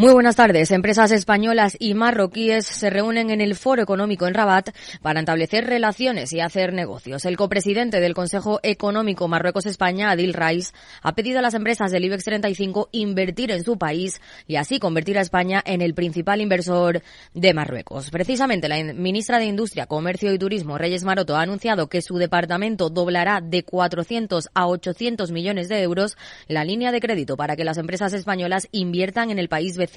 [0.00, 0.70] Muy buenas tardes.
[0.70, 4.70] Empresas españolas y marroquíes se reúnen en el Foro Económico en Rabat
[5.02, 7.26] para establecer relaciones y hacer negocios.
[7.26, 10.72] El copresidente del Consejo Económico Marruecos-España, Adil Raiz,
[11.02, 15.18] ha pedido a las empresas del IBEX 35 invertir en su país y así convertir
[15.18, 17.02] a España en el principal inversor
[17.34, 18.08] de Marruecos.
[18.10, 22.88] Precisamente la ministra de Industria, Comercio y Turismo, Reyes Maroto, ha anunciado que su departamento
[22.88, 26.16] doblará de 400 a 800 millones de euros
[26.48, 29.89] la línea de crédito para que las empresas españolas inviertan en el país vecino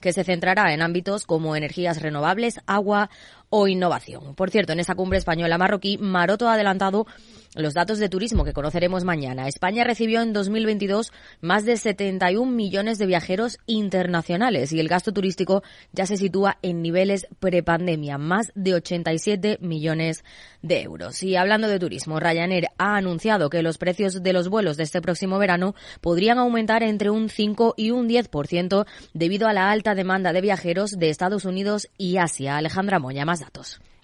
[0.00, 3.10] que se centrará en ámbitos como energías renovables, agua
[3.58, 4.34] o innovación.
[4.34, 7.06] Por cierto, en esa cumbre española marroquí, Maroto ha adelantado
[7.54, 9.48] los datos de turismo que conoceremos mañana.
[9.48, 11.10] España recibió en 2022
[11.40, 16.82] más de 71 millones de viajeros internacionales y el gasto turístico ya se sitúa en
[16.82, 20.22] niveles prepandemia, más de 87 millones
[20.60, 21.22] de euros.
[21.22, 25.00] Y hablando de turismo, Ryanair ha anunciado que los precios de los vuelos de este
[25.00, 30.34] próximo verano podrían aumentar entre un 5 y un 10% debido a la alta demanda
[30.34, 32.58] de viajeros de Estados Unidos y Asia.
[32.58, 33.45] Alejandra Moya, más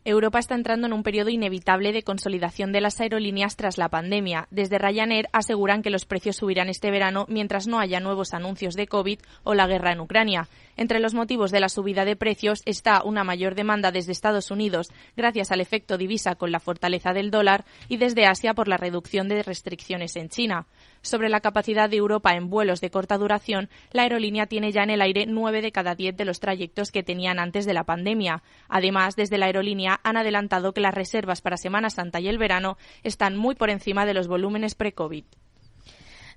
[0.04, 4.48] Europa está entrando en un periodo inevitable de consolidación de las aerolíneas tras la pandemia.
[4.50, 8.88] Desde Ryanair aseguran que los precios subirán este verano mientras no haya nuevos anuncios de
[8.88, 10.48] COVID o la guerra en Ucrania.
[10.76, 14.88] Entre los motivos de la subida de precios está una mayor demanda desde Estados Unidos
[15.16, 19.28] gracias al efecto divisa con la fortaleza del dólar y desde Asia por la reducción
[19.28, 20.66] de restricciones en China.
[21.02, 24.90] Sobre la capacidad de Europa en vuelos de corta duración, la aerolínea tiene ya en
[24.90, 28.42] el aire nueve de cada diez de los trayectos que tenían antes de la pandemia.
[28.68, 32.78] Además, desde la aerolínea han adelantado que las reservas para Semana Santa y el verano
[33.02, 35.24] están muy por encima de los volúmenes pre-COVID.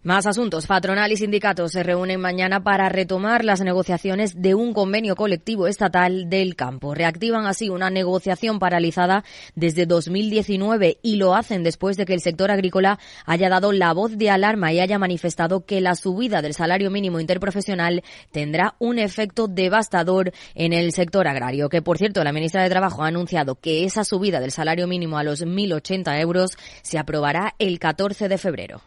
[0.05, 0.67] Más asuntos.
[0.67, 6.29] Patronal y sindicatos se reúnen mañana para retomar las negociaciones de un convenio colectivo estatal
[6.29, 6.93] del campo.
[6.93, 9.23] Reactivan así una negociación paralizada
[9.55, 14.15] desde 2019 y lo hacen después de que el sector agrícola haya dado la voz
[14.15, 19.47] de alarma y haya manifestado que la subida del salario mínimo interprofesional tendrá un efecto
[19.47, 21.67] devastador en el sector agrario.
[21.67, 25.17] Que, por cierto, la ministra de Trabajo ha anunciado que esa subida del salario mínimo
[25.17, 26.51] a los 1.080 euros
[26.83, 28.83] se aprobará el 14 de febrero.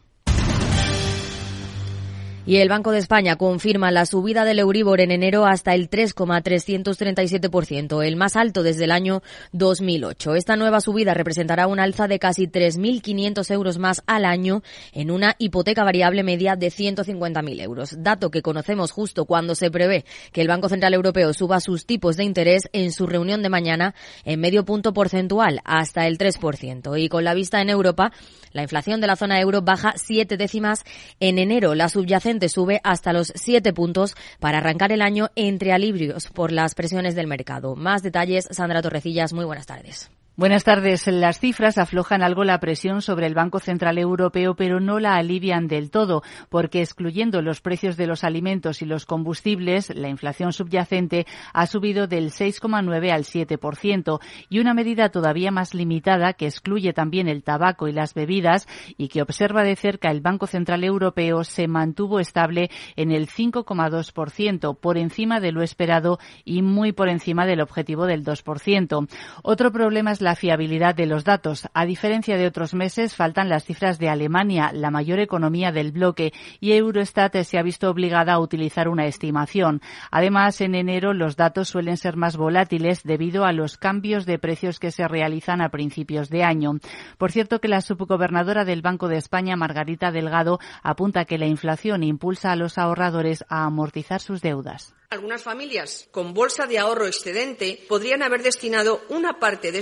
[2.49, 8.03] Y el Banco de España confirma la subida del Euribor en enero hasta el 3,337%,
[8.03, 9.23] el más alto desde el año
[9.53, 10.35] 2008.
[10.35, 14.63] Esta nueva subida representará un alza de casi 3.500 euros más al año
[14.95, 20.07] en una hipoteca variable media de 150.000 euros, dato que conocemos justo cuando se prevé
[20.33, 23.95] que el Banco Central Europeo suba sus tipos de interés en su reunión de mañana
[24.25, 26.99] en medio punto porcentual hasta el 3%.
[26.99, 28.11] Y con la vista en Europa,
[28.53, 30.85] la inflación de la zona euro baja siete décimas
[31.21, 31.75] en enero.
[31.75, 36.75] La subyacente sube hasta los siete puntos para arrancar el año entre alibrios por las
[36.75, 37.75] presiones del mercado.
[37.75, 39.33] Más detalles, Sandra Torrecillas.
[39.33, 40.11] Muy buenas tardes.
[40.39, 41.09] Buenas tardes.
[41.09, 45.67] Las cifras aflojan algo la presión sobre el Banco Central Europeo, pero no la alivian
[45.67, 51.27] del todo, porque excluyendo los precios de los alimentos y los combustibles, la inflación subyacente
[51.53, 57.27] ha subido del 6,9 al 7%, y una medida todavía más limitada que excluye también
[57.27, 61.67] el tabaco y las bebidas y que observa de cerca el Banco Central Europeo se
[61.67, 67.61] mantuvo estable en el 5,2%, por encima de lo esperado y muy por encima del
[67.61, 69.09] objetivo del 2%.
[69.43, 71.71] Otro problema es la la fiabilidad de los datos.
[71.73, 76.35] A diferencia de otros meses, faltan las cifras de Alemania, la mayor economía del bloque,
[76.61, 79.81] y Eurostat se ha visto obligada a utilizar una estimación.
[80.11, 84.79] Además, en enero los datos suelen ser más volátiles debido a los cambios de precios
[84.79, 86.73] que se realizan a principios de año.
[87.17, 92.03] Por cierto que la subgobernadora del Banco de España, Margarita Delgado, apunta que la inflación
[92.03, 94.98] impulsa a los ahorradores a amortizar sus deudas.
[95.11, 99.79] Algunas familias con bolsa de ahorro excedente podrían haber destinado una parte de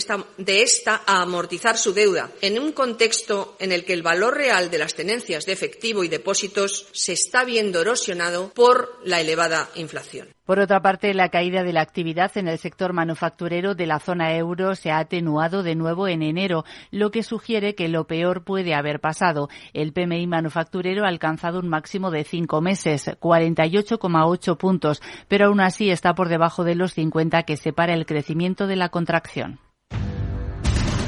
[0.63, 4.79] esta, a amortizar su deuda, en un contexto en el que el valor real de
[4.79, 10.36] las tenencias de efectivo y depósitos se está viendo erosionado por la elevada inflación.
[10.47, 14.37] Por otra parte, la caída de la actividad en el sector manufacturero de la zona
[14.37, 18.73] euro se ha atenuado de nuevo en enero, lo que sugiere que lo peor puede
[18.73, 19.49] haber pasado.
[19.75, 25.91] El PMI manufacturero ha alcanzado un máximo de cinco meses, 48,8 puntos, pero aún así
[25.91, 29.59] está por debajo de los 50 que separa el crecimiento de la contracción.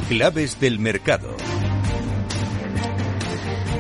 [0.09, 1.37] Claves del mercado.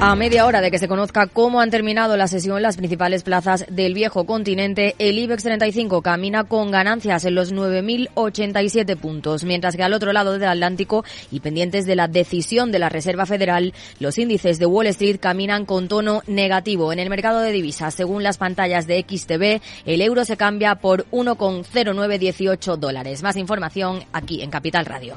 [0.00, 3.66] A media hora de que se conozca cómo han terminado la sesión las principales plazas
[3.68, 9.82] del viejo continente, el IBEX 35 camina con ganancias en los 9.087 puntos, mientras que
[9.82, 14.18] al otro lado del Atlántico y pendientes de la decisión de la Reserva Federal, los
[14.18, 16.92] índices de Wall Street caminan con tono negativo.
[16.92, 21.06] En el mercado de divisas, según las pantallas de XTV, el euro se cambia por
[21.10, 23.24] 1,0918 dólares.
[23.24, 25.16] Más información aquí en Capital Radio.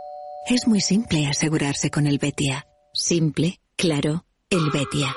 [0.53, 2.67] Es muy simple asegurarse con el Betia.
[2.93, 5.15] Simple, claro, el Betia.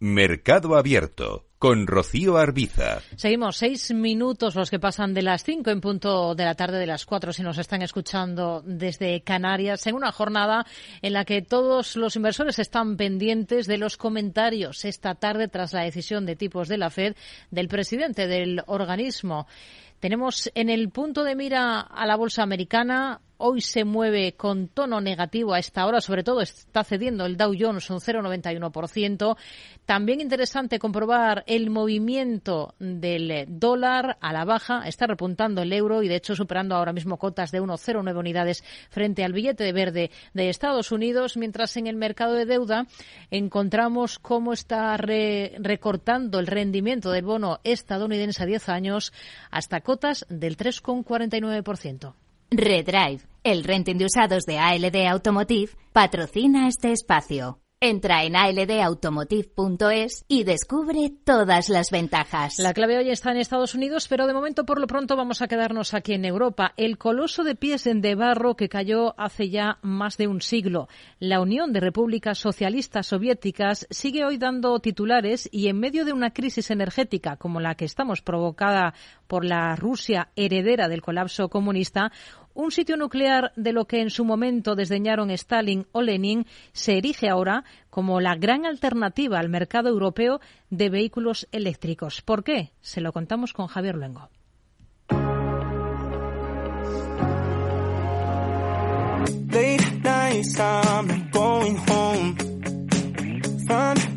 [0.00, 3.00] Mercado Abierto con Rocío Arbiza.
[3.16, 6.86] Seguimos seis minutos los que pasan de las cinco en punto de la tarde de
[6.86, 10.66] las cuatro si nos están escuchando desde Canarias en una jornada
[11.02, 15.82] en la que todos los inversores están pendientes de los comentarios esta tarde tras la
[15.82, 17.14] decisión de tipos de la Fed
[17.50, 19.46] del presidente del organismo.
[20.06, 23.20] Tenemos en el punto de mira a la bolsa americana.
[23.38, 27.52] Hoy se mueve con tono negativo a esta hora, sobre todo está cediendo el Dow
[27.58, 29.36] Jones un 0,91%.
[29.84, 36.08] También interesante comprobar el movimiento del dólar a la baja, está repuntando el euro y
[36.08, 40.48] de hecho superando ahora mismo cotas de 1,09 unidades frente al billete de verde de
[40.48, 42.86] Estados Unidos, mientras en el mercado de deuda
[43.30, 49.12] encontramos cómo está recortando el rendimiento del bono estadounidense a 10 años
[49.50, 49.95] hasta cotas
[50.28, 52.14] del 3,49%.
[52.50, 57.58] Redrive, el renting de usados de ALD Automotive, patrocina este espacio.
[57.78, 62.58] Entra en aldautomotive.es y descubre todas las ventajas.
[62.58, 65.46] La clave hoy está en Estados Unidos, pero de momento, por lo pronto, vamos a
[65.46, 66.72] quedarnos aquí en Europa.
[66.78, 70.88] El coloso de pies de barro que cayó hace ya más de un siglo.
[71.18, 76.30] La Unión de Repúblicas Socialistas Soviéticas sigue hoy dando titulares y en medio de una
[76.30, 78.94] crisis energética como la que estamos provocada
[79.26, 82.10] por la Rusia heredera del colapso comunista,
[82.56, 87.28] un sitio nuclear de lo que en su momento desdeñaron Stalin o Lenin se erige
[87.28, 92.22] ahora como la gran alternativa al mercado europeo de vehículos eléctricos.
[92.22, 92.72] ¿Por qué?
[92.80, 94.30] Se lo contamos con Javier Luengo.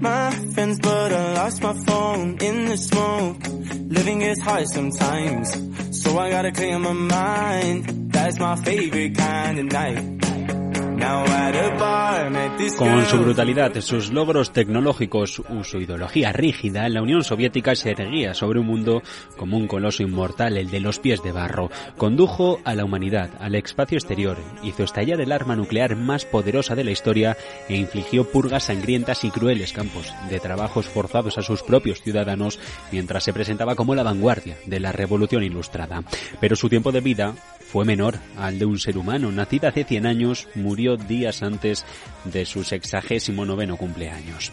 [0.02, 3.38] my friends, but I lost my phone in the smoke.
[3.90, 8.12] Living is hard sometimes, so I gotta clear my mind.
[8.12, 10.29] That's my favorite kind of night.
[12.78, 18.60] Con su brutalidad, sus logros tecnológicos, su ideología rígida, la Unión Soviética se erguía sobre
[18.60, 19.02] un mundo
[19.38, 21.70] como un coloso inmortal, el de los pies de barro.
[21.98, 26.84] Condujo a la humanidad al espacio exterior, hizo estallar el arma nuclear más poderosa de
[26.84, 27.38] la historia
[27.68, 32.60] e infligió purgas sangrientas y crueles campos de trabajos forzados a sus propios ciudadanos
[32.92, 36.04] mientras se presentaba como la vanguardia de la revolución ilustrada.
[36.40, 37.36] Pero su tiempo de vida
[37.72, 39.32] fue menor al de un ser humano.
[39.32, 41.86] Nacida hace 100 años, murió días antes
[42.26, 44.52] de su sexagésimo noveno cumpleaños.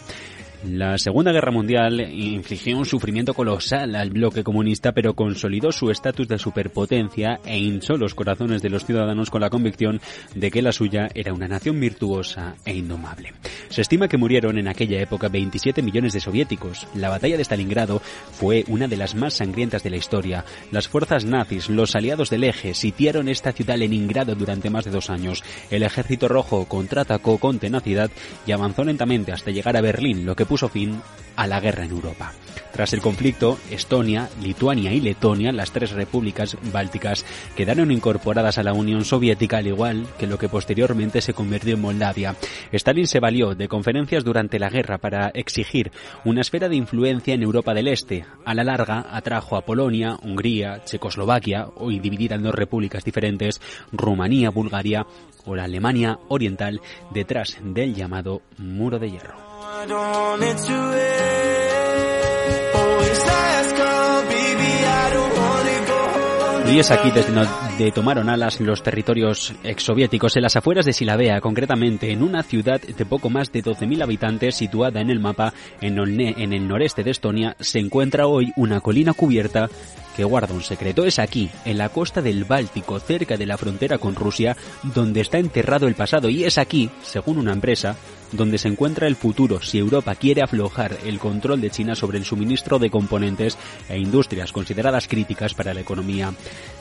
[0.69, 6.27] La Segunda Guerra Mundial infligió un sufrimiento colosal al bloque comunista, pero consolidó su estatus
[6.27, 10.01] de superpotencia e hinchó los corazones de los ciudadanos con la convicción
[10.35, 13.33] de que la suya era una nación virtuosa e indomable.
[13.69, 16.89] Se estima que murieron en aquella época 27 millones de soviéticos.
[16.95, 18.01] La batalla de Stalingrado
[18.33, 20.45] fue una de las más sangrientas de la historia.
[20.73, 25.11] Las fuerzas nazis, los aliados del eje, sitiaron esta ciudad Leningrado durante más de dos
[25.11, 25.45] años.
[25.71, 28.11] El ejército rojo contraatacó con tenacidad
[28.47, 31.01] y avanzó lentamente hasta llegar a Berlín, lo que fin
[31.37, 32.33] a la guerra en Europa.
[32.73, 38.75] Tras el conflicto, Estonia, Lituania y Letonia, las tres repúblicas bálticas, quedaron incorporadas a la
[38.75, 42.37] Unión Soviética al igual que lo que posteriormente se convirtió en Moldavia.
[42.73, 45.91] Stalin se valió de conferencias durante la guerra para exigir
[46.25, 48.27] una esfera de influencia en Europa del Este.
[48.45, 53.61] A la larga atrajo a Polonia, Hungría, Checoslovaquia, hoy dividida en dos repúblicas diferentes,
[53.93, 55.07] Rumanía, Bulgaria
[55.47, 59.56] o la Alemania Oriental, detrás del llamado Muro de Hierro.
[66.69, 71.41] Y es aquí desde donde tomaron alas los territorios exsoviéticos, en las afueras de Silabea,
[71.41, 75.99] concretamente en una ciudad de poco más de 12.000 habitantes situada en el mapa en
[76.53, 79.71] el noreste de Estonia, se encuentra hoy una colina cubierta
[80.17, 81.05] que guarda un secreto.
[81.05, 85.39] Es aquí, en la costa del Báltico, cerca de la frontera con Rusia, donde está
[85.39, 86.29] enterrado el pasado.
[86.31, 87.97] Y es aquí, según una empresa,
[88.33, 92.25] donde se encuentra el futuro si Europa quiere aflojar el control de China sobre el
[92.25, 96.33] suministro de componentes e industrias consideradas críticas para la economía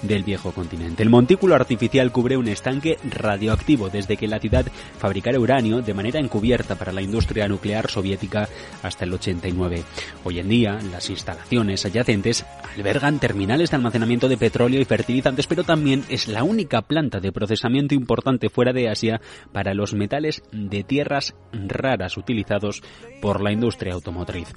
[0.01, 1.03] del viejo continente.
[1.03, 4.65] El montículo artificial cubre un estanque radioactivo desde que la ciudad
[4.97, 8.49] fabricara uranio de manera encubierta para la industria nuclear soviética
[8.81, 9.83] hasta el 89.
[10.23, 15.63] Hoy en día, las instalaciones adyacentes albergan terminales de almacenamiento de petróleo y fertilizantes, pero
[15.63, 19.21] también es la única planta de procesamiento importante fuera de Asia
[19.51, 22.81] para los metales de tierras raras utilizados
[23.21, 24.51] por la industria automotriz.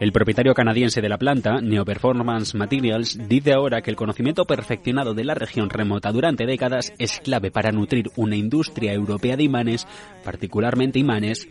[0.00, 5.14] El propietario canadiense de la planta, Neo Performance Materials, dice ahora que el conocimiento perfeccionado
[5.14, 9.86] de la región remota durante décadas es clave para nutrir una industria europea de imanes,
[10.24, 11.48] particularmente imanes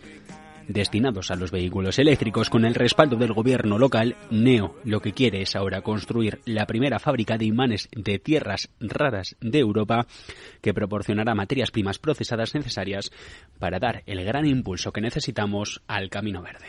[0.68, 5.41] destinados a los vehículos eléctricos con el respaldo del gobierno local, Neo lo que quiere
[5.41, 10.08] es ahora construir la primera fábrica de imanes de tierras raras de Europa
[10.62, 13.12] que proporcionará materias primas procesadas necesarias
[13.60, 16.68] para dar el gran impulso que necesitamos al camino verde.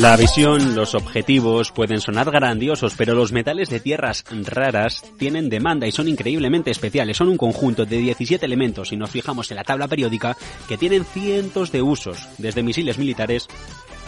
[0.00, 5.86] La visión, los objetivos pueden sonar grandiosos, pero los metales de tierras raras tienen demanda
[5.86, 7.16] y son increíblemente especiales.
[7.16, 10.36] Son un conjunto de 17 elementos, si nos fijamos en la tabla periódica,
[10.68, 13.48] que tienen cientos de usos, desde misiles militares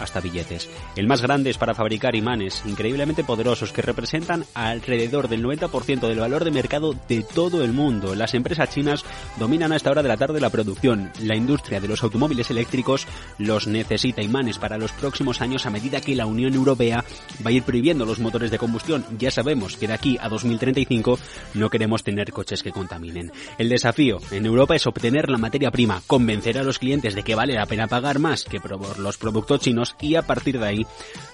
[0.01, 0.69] hasta billetes.
[0.95, 6.19] El más grande es para fabricar imanes increíblemente poderosos que representan alrededor del 90% del
[6.19, 8.15] valor de mercado de todo el mundo.
[8.15, 9.05] Las empresas chinas
[9.37, 11.11] dominan a esta hora de la tarde la producción.
[11.21, 16.01] La industria de los automóviles eléctricos los necesita imanes para los próximos años a medida
[16.01, 17.03] que la Unión Europea
[17.45, 19.05] va a ir prohibiendo los motores de combustión.
[19.17, 21.19] Ya sabemos que de aquí a 2035
[21.53, 23.31] no queremos tener coches que contaminen.
[23.57, 27.35] El desafío en Europa es obtener la materia prima, convencer a los clientes de que
[27.35, 30.85] vale la pena pagar más que por los productos chinos y a partir de ahí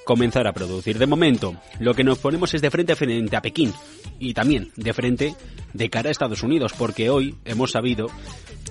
[0.05, 0.97] comenzar a producir.
[0.97, 3.73] De momento, lo que nos ponemos es de frente frente a Pekín
[4.19, 5.35] y también de frente
[5.73, 8.07] de cara a Estados Unidos, porque hoy hemos sabido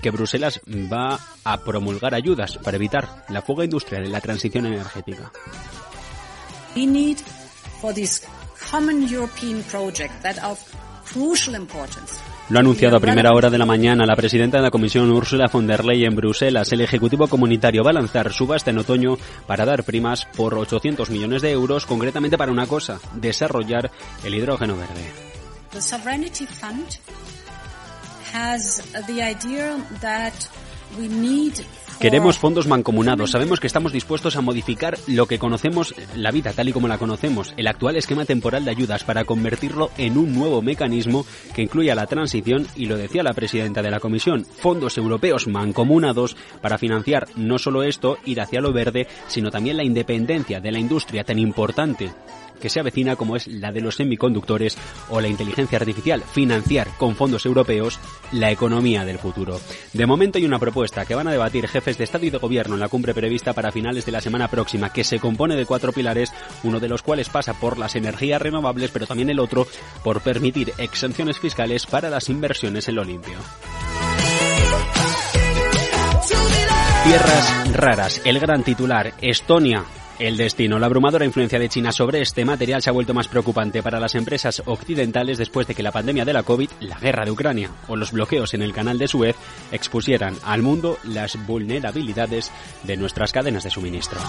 [0.01, 5.31] que Bruselas va a promulgar ayudas para evitar la fuga industrial en la transición energética.
[12.49, 15.49] Lo ha anunciado a primera hora de la mañana la presidenta de la Comisión Ursula
[15.51, 16.71] von der Leyen en Bruselas.
[16.71, 21.41] El Ejecutivo Comunitario va a lanzar subasta en otoño para dar primas por 800 millones
[21.41, 23.91] de euros, concretamente para una cosa, desarrollar
[24.23, 25.11] el hidrógeno verde.
[25.71, 25.81] The
[31.99, 33.31] Queremos fondos mancomunados.
[33.31, 36.99] Sabemos que estamos dispuestos a modificar lo que conocemos, la vida tal y como la
[36.99, 41.25] conocemos, el actual esquema temporal de ayudas para convertirlo en un nuevo mecanismo
[41.55, 46.37] que incluya la transición y lo decía la presidenta de la Comisión, fondos europeos mancomunados
[46.61, 50.79] para financiar no solo esto, ir hacia lo verde, sino también la independencia de la
[50.79, 52.11] industria tan importante
[52.57, 54.77] que se avecina como es la de los semiconductores
[55.09, 57.99] o la inteligencia artificial, financiar con fondos europeos
[58.31, 59.59] la economía del futuro.
[59.93, 62.75] De momento hay una propuesta que van a debatir jefes de Estado y de Gobierno
[62.75, 65.91] en la cumbre prevista para finales de la semana próxima, que se compone de cuatro
[65.91, 66.31] pilares,
[66.63, 69.67] uno de los cuales pasa por las energías renovables, pero también el otro
[70.03, 73.37] por permitir exenciones fiscales para las inversiones en lo limpio.
[77.03, 79.85] Tierras raras, el gran titular, Estonia
[80.19, 80.79] el destino.
[80.79, 84.15] La abrumadora influencia de China sobre este material se ha vuelto más preocupante para las
[84.15, 87.95] empresas occidentales después de que la pandemia de la COVID, la guerra de Ucrania o
[87.95, 89.35] los bloqueos en el canal de Suez
[89.71, 94.19] expusieran al mundo las vulnerabilidades de nuestras cadenas de suministro.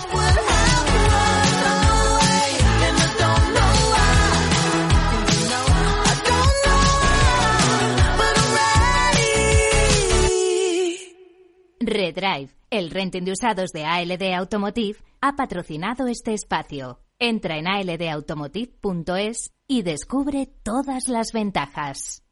[11.81, 17.01] Redrive, el renting de usados de ALD Automotive ha patrocinado este espacio.
[17.19, 22.23] Entra en aldautomotive.es y descubre todas las ventajas.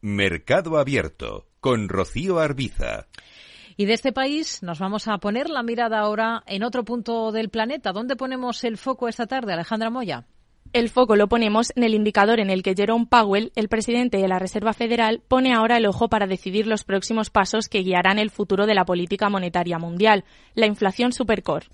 [0.00, 3.06] Mercado Abierto con Rocío Arbiza.
[3.76, 7.48] Y de este país nos vamos a poner la mirada ahora en otro punto del
[7.48, 7.92] planeta.
[7.92, 10.26] ¿Dónde ponemos el foco esta tarde, Alejandra Moya?
[10.72, 14.28] El foco lo ponemos en el indicador en el que Jerome Powell, el presidente de
[14.28, 18.30] la Reserva Federal, pone ahora el ojo para decidir los próximos pasos que guiarán el
[18.30, 20.24] futuro de la política monetaria mundial,
[20.54, 21.66] la inflación supercore.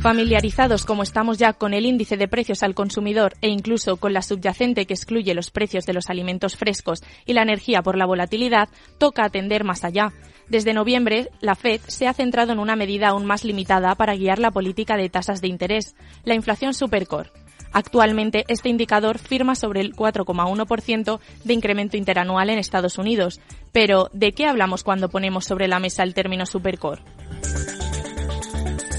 [0.00, 4.22] Familiarizados como estamos ya con el índice de precios al consumidor e incluso con la
[4.22, 8.70] subyacente que excluye los precios de los alimentos frescos y la energía por la volatilidad,
[8.96, 10.14] toca atender más allá.
[10.48, 14.38] Desde noviembre, la Fed se ha centrado en una medida aún más limitada para guiar
[14.38, 17.30] la política de tasas de interés, la inflación supercore.
[17.70, 23.38] Actualmente, este indicador firma sobre el 4,1% de incremento interanual en Estados Unidos.
[23.70, 27.02] Pero, ¿de qué hablamos cuando ponemos sobre la mesa el término supercore?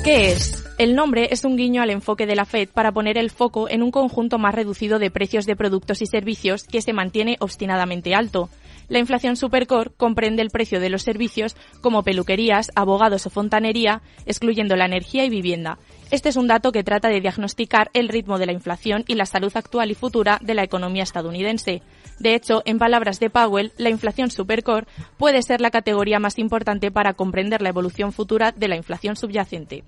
[0.03, 0.65] ¿Qué es?
[0.79, 3.83] El nombre es un guiño al enfoque de la Fed para poner el foco en
[3.83, 8.49] un conjunto más reducido de precios de productos y servicios que se mantiene obstinadamente alto.
[8.91, 14.75] La inflación supercore comprende el precio de los servicios como peluquerías, abogados o fontanería, excluyendo
[14.75, 15.77] la energía y vivienda.
[16.11, 19.25] Este es un dato que trata de diagnosticar el ritmo de la inflación y la
[19.25, 21.81] salud actual y futura de la economía estadounidense.
[22.19, 26.91] De hecho, en palabras de Powell, la inflación supercore puede ser la categoría más importante
[26.91, 29.85] para comprender la evolución futura de la inflación subyacente.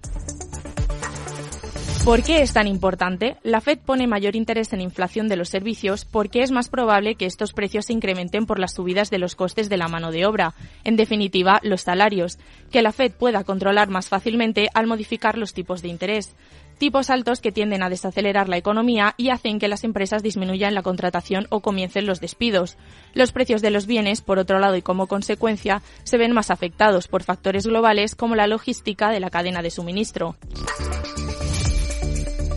[2.06, 3.38] ¿Por qué es tan importante?
[3.44, 7.26] La Fed pone mayor interés en inflación de los servicios porque es más probable que
[7.26, 10.54] estos precios se incrementen por las subidas de los costes de la mano de obra,
[10.84, 12.40] en definitiva, los salarios,
[12.72, 16.36] que la Fed pueda controlar más fácilmente al modificar los tipos de interés.
[16.78, 20.84] Tipos altos que tienden a desacelerar la economía y hacen que las empresas disminuyan la
[20.84, 22.76] contratación o comiencen los despidos.
[23.14, 27.08] Los precios de los bienes, por otro lado, y como consecuencia, se ven más afectados
[27.08, 30.36] por factores globales como la logística de la cadena de suministro.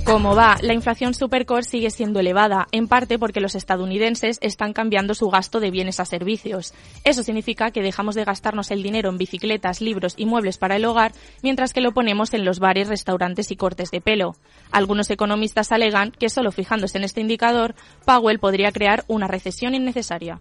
[0.07, 5.15] Como va, la inflación supercore sigue siendo elevada, en parte porque los estadounidenses están cambiando
[5.15, 6.75] su gasto de bienes a servicios.
[7.03, 10.85] Eso significa que dejamos de gastarnos el dinero en bicicletas, libros y muebles para el
[10.85, 11.11] hogar,
[11.43, 14.37] mientras que lo ponemos en los bares, restaurantes y cortes de pelo.
[14.71, 20.41] Algunos economistas alegan que solo fijándose en este indicador, Powell podría crear una recesión innecesaria.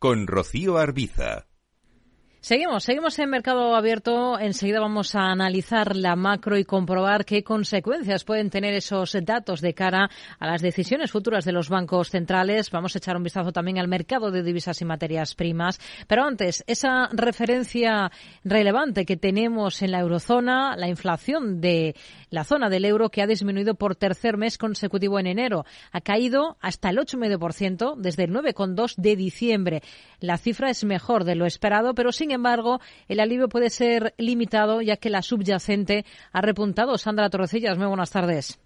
[0.00, 1.46] con Rocío Arbiza.
[2.42, 4.38] Seguimos, seguimos en mercado abierto.
[4.38, 9.74] Enseguida vamos a analizar la macro y comprobar qué consecuencias pueden tener esos datos de
[9.74, 10.08] cara
[10.38, 12.70] a las decisiones futuras de los bancos centrales.
[12.70, 15.78] Vamos a echar un vistazo también al mercado de divisas y materias primas.
[16.06, 18.10] Pero antes, esa referencia
[18.42, 21.94] relevante que tenemos en la eurozona, la inflación de
[22.30, 25.64] la zona del euro que ha disminuido por tercer mes consecutivo en enero.
[25.92, 29.82] Ha caído hasta el 8,5% desde el 9,2 de diciembre.
[30.20, 34.80] La cifra es mejor de lo esperado, pero sin embargo, el alivio puede ser limitado
[34.80, 36.96] ya que la subyacente ha repuntado.
[36.98, 38.58] Sandra Torrecillas, muy buenas tardes.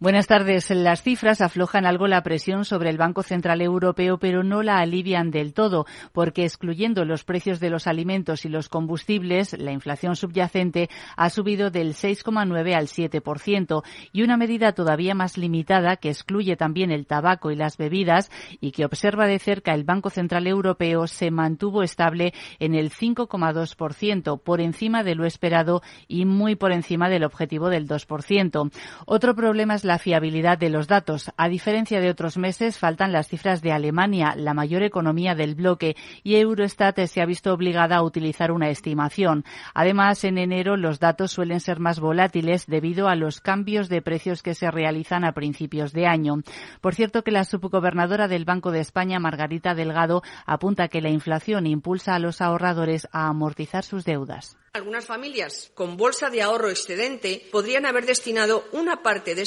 [0.00, 0.70] Buenas tardes.
[0.70, 5.32] Las cifras aflojan algo la presión sobre el Banco Central Europeo, pero no la alivian
[5.32, 10.88] del todo, porque excluyendo los precios de los alimentos y los combustibles, la inflación subyacente
[11.16, 13.82] ha subido del 6,9 al 7%,
[14.12, 18.30] y una medida todavía más limitada que excluye también el tabaco y las bebidas
[18.60, 24.40] y que observa de cerca el Banco Central Europeo se mantuvo estable en el 5,2%,
[24.40, 28.70] por encima de lo esperado y muy por encima del objetivo del 2%.
[29.04, 31.32] Otro problema es la fiabilidad de los datos.
[31.36, 35.96] A diferencia de otros meses, faltan las cifras de Alemania, la mayor economía del bloque,
[36.22, 39.44] y Eurostat se ha visto obligada a utilizar una estimación.
[39.74, 44.42] Además, en enero los datos suelen ser más volátiles debido a los cambios de precios
[44.42, 46.36] que se realizan a principios de año.
[46.80, 51.66] Por cierto, que la subgobernadora del Banco de España, Margarita Delgado, apunta que la inflación
[51.66, 54.56] impulsa a los ahorradores a amortizar sus deudas.
[54.72, 59.42] Algunas familias con bolsa de ahorro excedente podrían haber destinado una parte de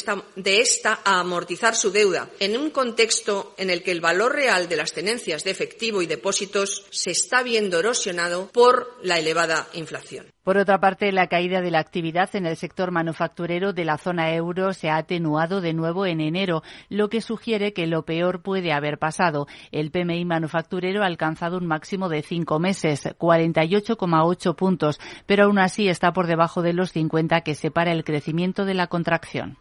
[0.62, 4.78] esta, a amortizar su deuda, en un contexto en el que el valor real de
[4.78, 10.32] las tenencias de efectivo y depósitos se está viendo erosionado por la elevada inflación.
[10.44, 14.34] Por otra parte, la caída de la actividad en el sector manufacturero de la zona
[14.34, 18.74] euro se ha atenuado de nuevo en enero, lo que sugiere que lo peor puede
[18.74, 19.46] haber pasado.
[19.72, 25.90] El PMI manufacturero ha alcanzado un máximo de cinco meses, 48,8 puntos, pero aún así
[25.90, 29.60] está por debajo de los 50 que separa el crecimiento de la contracción.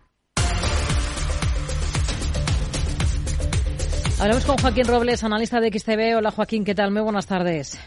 [4.18, 6.16] Hablamos con Joaquín Robles, analista de XTV.
[6.16, 6.90] Hola Joaquín, ¿qué tal?
[6.90, 7.78] Muy buenas tardes.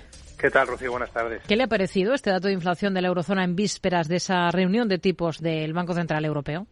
[0.44, 0.92] ¿Qué tal, Rocío?
[0.92, 1.42] Buenas tardes.
[1.48, 4.52] ¿Qué le ha parecido este dato de inflación de la eurozona en vísperas de esa
[4.52, 6.68] reunión de tipos del Banco Central Europeo?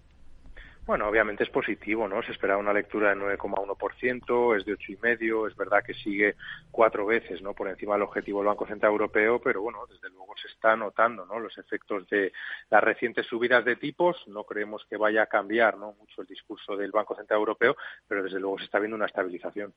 [0.86, 2.22] Bueno, obviamente es positivo, ¿no?
[2.22, 6.36] Se esperaba una lectura de 9,1%, es de 8,5%, es verdad que sigue
[6.70, 7.54] cuatro veces, ¿no?
[7.54, 11.26] Por encima del objetivo del Banco Central Europeo, pero bueno, desde luego se está notando,
[11.26, 11.40] ¿no?
[11.40, 12.34] Los efectos de
[12.70, 14.18] las recientes subidas de tipos.
[14.28, 15.94] No creemos que vaya a cambiar, ¿no?
[15.94, 19.74] Mucho el discurso del Banco Central Europeo, pero desde luego se está viendo una estabilización.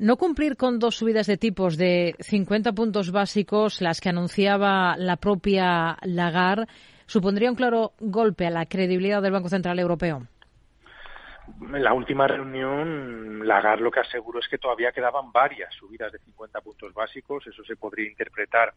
[0.00, 5.16] No cumplir con dos subidas de tipos de 50 puntos básicos, las que anunciaba la
[5.16, 6.68] propia Lagarde,
[7.04, 10.22] supondría un claro golpe a la credibilidad del Banco Central Europeo.
[11.60, 16.18] En la última reunión, Lagarde lo que aseguró es que todavía quedaban varias subidas de
[16.20, 17.46] 50 puntos básicos.
[17.46, 18.72] Eso se podría interpretar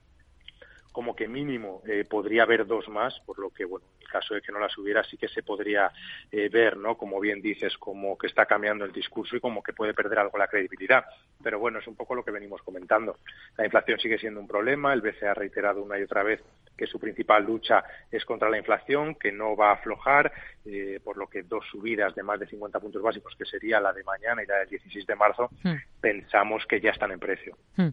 [0.93, 4.41] como que mínimo eh, podría haber dos más, por lo que, bueno, en caso de
[4.41, 5.91] que no las hubiera, sí que se podría
[6.32, 6.95] eh, ver, ¿no?
[6.95, 10.38] Como bien dices, como que está cambiando el discurso y como que puede perder algo
[10.38, 11.03] la credibilidad.
[11.43, 13.17] Pero bueno, es un poco lo que venimos comentando.
[13.58, 16.41] La inflación sigue siendo un problema, el BCE ha reiterado una y otra vez
[16.77, 20.32] que su principal lucha es contra la inflación, que no va a aflojar,
[20.65, 23.93] eh, por lo que dos subidas de más de 50 puntos básicos, que sería la
[23.93, 25.73] de mañana y la del 16 de marzo, hmm.
[25.99, 27.58] pensamos que ya están en precio.
[27.77, 27.89] Hmm.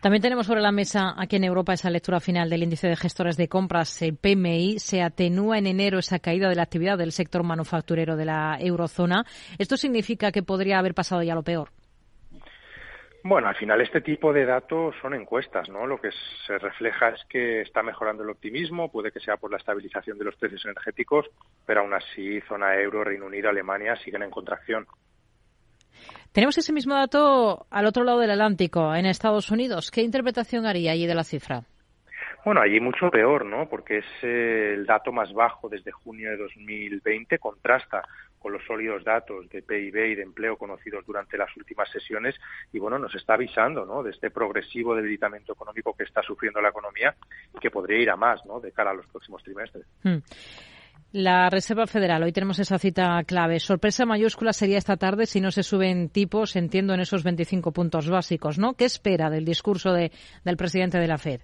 [0.00, 3.38] También tenemos sobre la mesa aquí en Europa esa lectura final del índice de gestores
[3.38, 4.78] de compras, el PMI.
[4.80, 9.24] Se atenúa en enero esa caída de la actividad del sector manufacturero de la eurozona.
[9.56, 11.70] ¿Esto significa que podría haber pasado ya lo peor?
[13.24, 15.86] Bueno, al final este tipo de datos son encuestas, ¿no?
[15.86, 16.10] Lo que
[16.46, 20.26] se refleja es que está mejorando el optimismo, puede que sea por la estabilización de
[20.26, 21.24] los precios energéticos,
[21.64, 24.86] pero aún así zona euro, Reino Unido, Alemania siguen en contracción.
[26.32, 29.90] Tenemos ese mismo dato al otro lado del Atlántico, en Estados Unidos.
[29.90, 31.64] ¿Qué interpretación haría allí de la cifra?
[32.44, 33.68] Bueno, allí mucho peor, ¿no?
[33.68, 38.02] Porque es eh, el dato más bajo desde junio de 2020, contrasta
[38.38, 42.36] con los sólidos datos de PIB y de empleo conocidos durante las últimas sesiones
[42.72, 44.02] y bueno, nos está avisando, ¿no?
[44.02, 47.14] De este progresivo debilitamiento económico que está sufriendo la economía
[47.54, 48.60] y que podría ir a más, ¿no?
[48.60, 49.84] De cara a los próximos trimestres.
[50.04, 50.18] Hmm.
[51.12, 53.60] La Reserva Federal, hoy tenemos esa cita clave.
[53.60, 58.10] Sorpresa mayúscula sería esta tarde si no se suben tipos, entiendo, en esos 25 puntos
[58.10, 58.74] básicos, ¿no?
[58.74, 60.12] ¿Qué espera del discurso de,
[60.44, 61.40] del presidente de la Fed?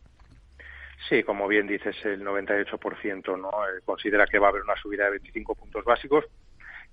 [1.09, 5.05] Sí, como bien dices, el 98% no eh, considera que va a haber una subida
[5.05, 6.25] de 25 puntos básicos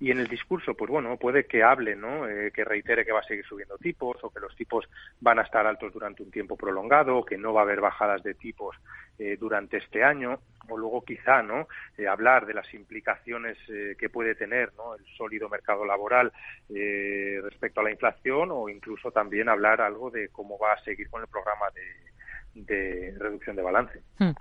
[0.02, 2.28] y en el discurso, pues bueno, puede que hable, ¿no?
[2.28, 4.84] Eh, que reitere que va a seguir subiendo tipos o que los tipos
[5.20, 8.34] van a estar altos durante un tiempo prolongado, que no va a haber bajadas de
[8.34, 8.74] tipos
[9.20, 11.68] eh, durante este año, o luego quizá, ¿no?
[11.96, 13.56] Eh, hablar de las implicaciones
[13.96, 14.96] que puede tener, ¿no?
[14.96, 16.32] El sólido mercado laboral
[16.68, 21.22] respecto a la inflación, o incluso también hablar algo de cómo va a seguir con
[21.22, 22.11] el programa de
[22.54, 24.02] de reducción de balance.
[24.18, 24.32] Hmm.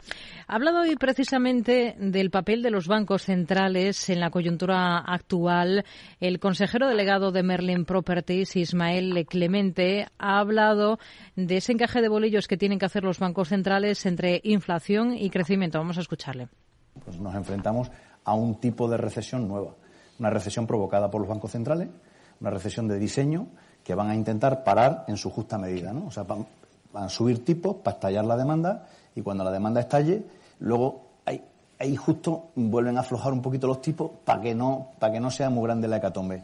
[0.47, 5.85] Ha hablado hoy precisamente del papel de los bancos centrales en la coyuntura actual.
[6.19, 10.99] El consejero delegado de Merlin Properties, Ismael Clemente, ha hablado
[11.35, 15.29] de ese encaje de bolillos que tienen que hacer los bancos centrales entre inflación y
[15.29, 15.77] crecimiento.
[15.77, 16.49] Vamos a escucharle.
[17.05, 17.91] Pues nos enfrentamos
[18.23, 19.75] a un tipo de recesión nueva,
[20.19, 21.89] una recesión provocada por los bancos centrales,
[22.39, 23.47] una recesión de diseño
[23.83, 26.05] que van a intentar parar en su justa medida, ¿no?
[26.07, 26.25] O sea,
[26.93, 30.23] van a subir tipos para estallar la demanda y cuando la demanda estalle,
[30.59, 35.19] luego ahí, justo vuelven a aflojar un poquito los tipos para que no, para que
[35.19, 36.43] no sea muy grande la hecatombe.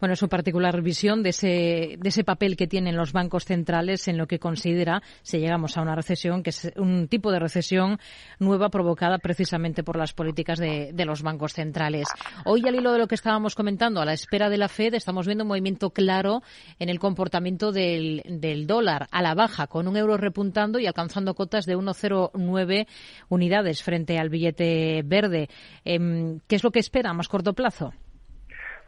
[0.00, 4.18] Bueno, su particular visión de ese, de ese papel que tienen los bancos centrales en
[4.18, 7.98] lo que considera, si llegamos a una recesión, que es un tipo de recesión
[8.38, 12.08] nueva provocada precisamente por las políticas de, de los bancos centrales.
[12.44, 15.26] Hoy, al hilo de lo que estábamos comentando, a la espera de la Fed, estamos
[15.26, 16.42] viendo un movimiento claro
[16.78, 21.34] en el comportamiento del, del dólar a la baja, con un euro repuntando y alcanzando
[21.34, 22.86] cotas de 1,09
[23.28, 25.48] unidades frente al billete verde.
[25.84, 27.92] Em, ¿Qué es lo que espera a más corto plazo?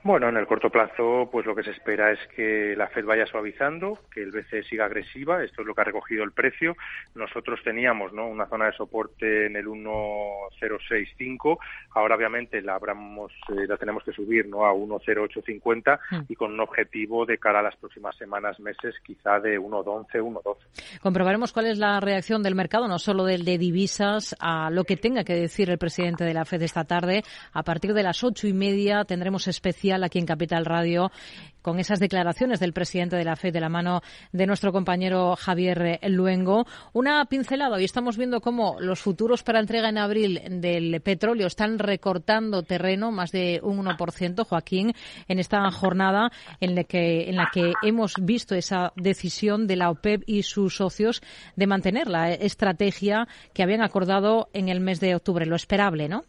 [0.04, 3.24] Bueno, en el corto plazo, pues lo que se espera es que la Fed vaya
[3.24, 5.42] suavizando, que el BCE siga agresiva.
[5.42, 6.76] Esto es lo que ha recogido el precio.
[7.14, 8.28] Nosotros teníamos, ¿no?
[8.28, 11.56] Una zona de soporte en el 1.065.
[11.94, 14.66] Ahora, obviamente, la abramos, eh, la tenemos que subir, ¿no?
[14.66, 16.20] A 1.0850 mm.
[16.28, 21.00] y con un objetivo de cara a las próximas semanas, meses, quizá de 1.11, 1.12.
[21.00, 24.98] Comprobaremos cuál es la reacción del mercado, no solo del de divisas, a lo que
[24.98, 27.22] tenga que decir el presidente de la Fed esta tarde.
[27.54, 31.12] A partir de las ocho y media tendremos especial aquí en Capital Radio
[31.64, 34.02] con esas declaraciones del presidente de la FED de la mano
[34.32, 36.66] de nuestro compañero Javier Luengo.
[36.92, 37.76] Una pincelada.
[37.76, 43.10] Hoy estamos viendo cómo los futuros para entrega en abril del petróleo están recortando terreno,
[43.12, 44.92] más de un 1%, Joaquín,
[45.26, 46.30] en esta jornada
[46.60, 50.76] en la que, en la que hemos visto esa decisión de la OPEP y sus
[50.76, 51.22] socios
[51.56, 55.46] de mantener la estrategia que habían acordado en el mes de octubre.
[55.46, 56.24] Lo esperable, ¿no?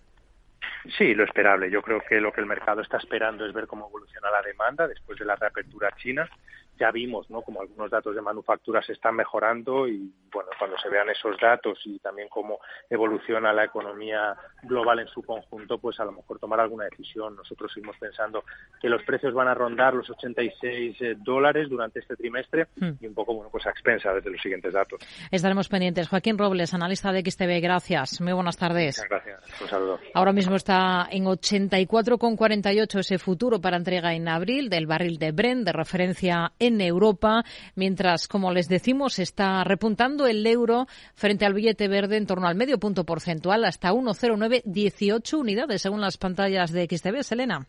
[0.97, 1.69] Sí, lo esperable.
[1.69, 4.87] Yo creo que lo que el mercado está esperando es ver cómo evoluciona la demanda
[4.87, 6.29] después de la reapertura china
[6.79, 7.41] ya vimos ¿no?
[7.41, 11.79] como algunos datos de manufactura se están mejorando y bueno cuando se vean esos datos
[11.85, 12.59] y también cómo
[12.89, 17.35] evoluciona la economía global en su conjunto pues a lo mejor tomar alguna decisión.
[17.35, 18.43] Nosotros seguimos pensando
[18.81, 22.91] que los precios van a rondar los 86 eh, dólares durante este trimestre hmm.
[22.99, 24.99] y un poco bueno pues a expensa desde los siguientes datos.
[25.31, 26.09] Estaremos pendientes.
[26.09, 28.21] Joaquín Robles analista de XTV gracias.
[28.21, 28.97] Muy buenas tardes.
[28.97, 29.61] Muchas gracias.
[29.61, 29.99] Un saludo.
[30.13, 35.65] Ahora mismo está en 84,48 ese futuro para entrega en abril del barril de Brent
[35.65, 37.43] de referencia en Europa,
[37.75, 42.55] mientras, como les decimos, está repuntando el euro frente al billete verde en torno al
[42.55, 47.23] medio punto porcentual hasta 1,0918 unidades, según las pantallas de XTV.
[47.23, 47.67] Selena.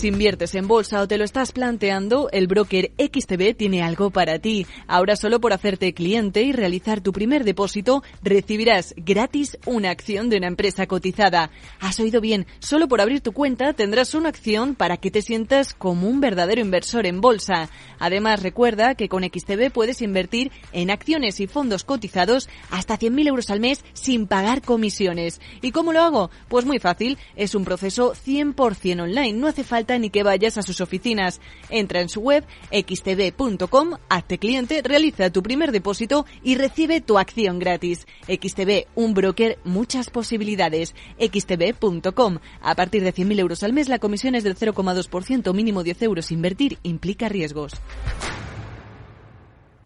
[0.00, 4.38] Si inviertes en bolsa o te lo estás planteando, el broker XTB tiene algo para
[4.38, 4.66] ti.
[4.86, 10.38] Ahora solo por hacerte cliente y realizar tu primer depósito, recibirás gratis una acción de
[10.38, 11.50] una empresa cotizada.
[11.80, 15.74] Has oído bien, solo por abrir tu cuenta tendrás una acción para que te sientas
[15.74, 17.68] como un verdadero inversor en bolsa.
[17.98, 23.50] Además, recuerda que con XTB puedes invertir en acciones y fondos cotizados hasta 100.000 euros
[23.50, 25.42] al mes sin pagar comisiones.
[25.60, 26.30] ¿Y cómo lo hago?
[26.48, 30.62] Pues muy fácil, es un proceso 100% online, no hace falta ni que vayas a
[30.62, 31.40] sus oficinas.
[31.68, 37.58] Entra en su web xtb.com, hazte cliente, realiza tu primer depósito y recibe tu acción
[37.58, 38.06] gratis.
[38.26, 40.94] XTB, un broker, muchas posibilidades.
[41.18, 42.38] xtb.com.
[42.60, 46.30] A partir de 100.000 euros al mes la comisión es del 0,2%, mínimo 10 euros.
[46.30, 47.72] Invertir implica riesgos.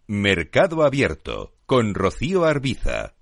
[0.07, 3.14] Mercado Abierto con Rocío Arbiza.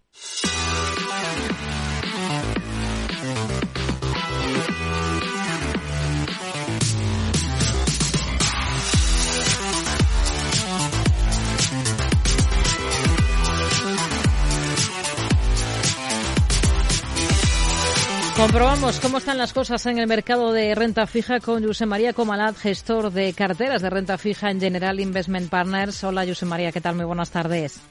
[18.37, 22.57] Comprobamos cómo están las cosas en el mercado de renta fija con José María Comalat,
[22.57, 26.03] gestor de carteras de renta fija en General Investment Partners.
[26.03, 26.97] Hola, José María, ¿qué tal?
[26.97, 27.87] Muy buenas tardes.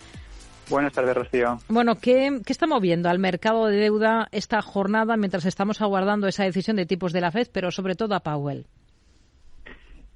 [0.68, 1.60] Buenas tardes, Rocío.
[1.70, 6.76] Bueno, ¿qué, está moviendo al mercado de deuda esta jornada mientras estamos aguardando esa decisión
[6.76, 8.66] de tipos de la FED, pero sobre todo a Powell?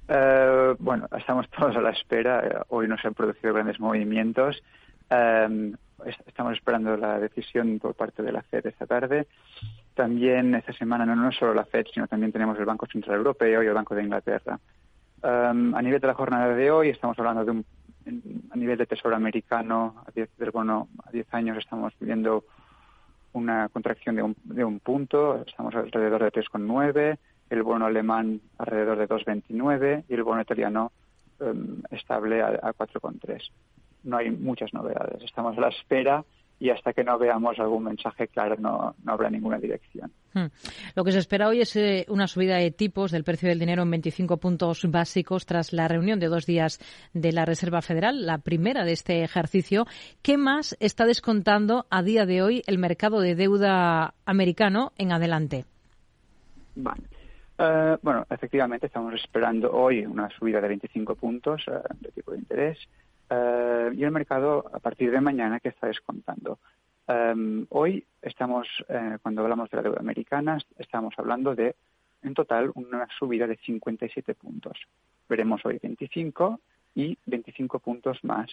[0.08, 2.64] Eh, bueno, estamos todos a la espera.
[2.68, 4.60] Hoy no se han producido grandes movimientos.
[5.08, 5.72] Eh,
[6.26, 9.28] estamos esperando la decisión por parte de la FED esta tarde.
[9.96, 13.62] También esta semana no, no solo la FED, sino también tenemos el Banco Central Europeo
[13.62, 14.60] y el Banco de Inglaterra.
[15.22, 17.64] Um, a nivel de la jornada de hoy estamos hablando de un
[18.50, 22.44] a nivel de tesoro americano a 10, del bono a 10 años estamos viendo
[23.32, 27.18] una contracción de un, de un punto, estamos alrededor de 3,9,
[27.50, 30.92] el bono alemán alrededor de 2,29 y el bono italiano
[31.40, 33.50] um, estable a, a 4,3.
[34.04, 36.22] No hay muchas novedades, estamos a la espera
[36.58, 40.10] y hasta que no veamos algún mensaje claro no, no habrá ninguna dirección.
[40.32, 40.46] Hmm.
[40.94, 43.82] Lo que se espera hoy es eh, una subida de tipos del precio del dinero
[43.82, 46.80] en 25 puntos básicos tras la reunión de dos días
[47.12, 49.84] de la Reserva Federal, la primera de este ejercicio.
[50.22, 55.64] ¿Qué más está descontando a día de hoy el mercado de deuda americano en adelante?
[57.58, 62.38] Eh, bueno, efectivamente estamos esperando hoy una subida de 25 puntos eh, de tipo de
[62.38, 62.78] interés.
[63.28, 66.58] Eh, y el mercado a partir de mañana que está descontando.
[67.08, 71.74] Em, hoy estamos, eh, cuando hablamos de la deuda americana, estamos hablando de
[72.22, 74.76] En total, una subida de 57 puntos.
[75.28, 76.58] Veremos hoy 25
[76.94, 78.50] y 25 puntos más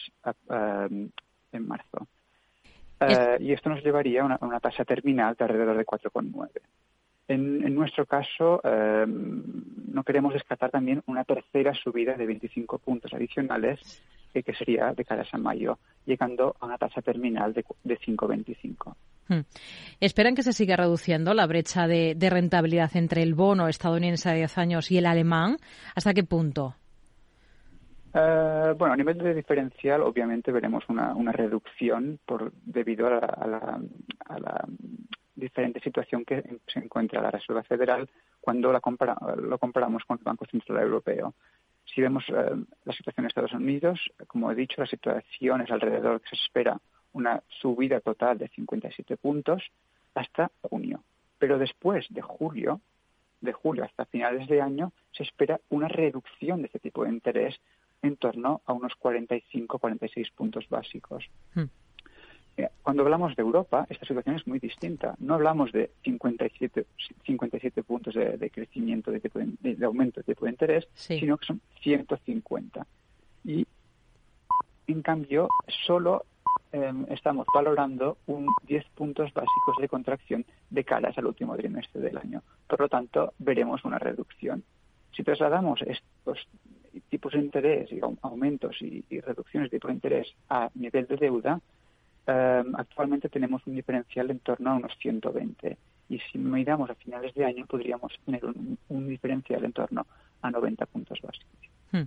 [0.49, 2.07] en marzo.
[2.99, 6.49] Eh, y esto nos llevaría a una, tasa terminal de alrededor de 4,9.
[7.27, 13.13] En, en, nuestro caso, eh, no queremos descartar también una tercera subida de 25 puntos
[13.13, 13.79] adicionales,
[14.41, 18.95] que sería de cara a mayo, llegando a una tasa terminal de, de 5,25.
[19.27, 19.41] Hmm.
[19.99, 24.33] ¿Esperan que se siga reduciendo la brecha de, de, rentabilidad entre el bono estadounidense a
[24.33, 25.57] 10 años y el alemán?
[25.95, 26.75] ¿Hasta qué punto?
[28.15, 33.09] Eh, bueno, a nivel de diferencial, obviamente veremos una, una reducción por, debido a
[33.47, 33.81] la,
[34.25, 34.67] a, la,
[35.35, 38.81] diferente situación que se encuentra la Reserva Federal cuando la
[39.37, 41.33] lo comparamos con el Banco Central Europeo.
[41.85, 46.21] Si vemos eh, la situación en Estados Unidos, como he dicho, la situación es alrededor
[46.21, 46.79] que se espera
[47.13, 49.63] una subida total de 57 puntos
[50.15, 51.03] hasta junio.
[51.37, 52.81] Pero después de julio,
[53.41, 57.59] de julio hasta finales de año, se espera una reducción de este tipo de interés
[58.01, 61.29] en torno a unos 45-46 puntos básicos.
[61.53, 61.65] Hmm.
[62.55, 65.15] Eh, cuando hablamos de Europa, esta situación es muy distinta.
[65.19, 66.85] No hablamos de 57,
[67.25, 69.21] 57 puntos de, crecimiento, de,
[69.59, 72.85] de, aumento de tipo de interés, sino que son 150.
[73.45, 73.65] Y,
[74.87, 75.47] en cambio,
[75.85, 76.25] solo
[76.71, 82.17] em, estamos valorando un 10 puntos básicos de contracción de caras al último trimestre del
[82.17, 82.43] año.
[82.67, 84.63] Por lo tanto, veremos una reducción.
[85.15, 86.47] Si trasladamos estos
[87.09, 91.59] tipos de interés y aumentos y, reducciones de tipo de interés a nivel de deuda,
[92.25, 95.77] em, actualmente tenemos un diferencial en torno a unos 120.
[96.09, 100.05] Y si miramos a finales de año, podríamos tener un, diferencial en torno
[100.41, 101.69] a 90 puntos básicos.
[101.91, 102.03] Hmm.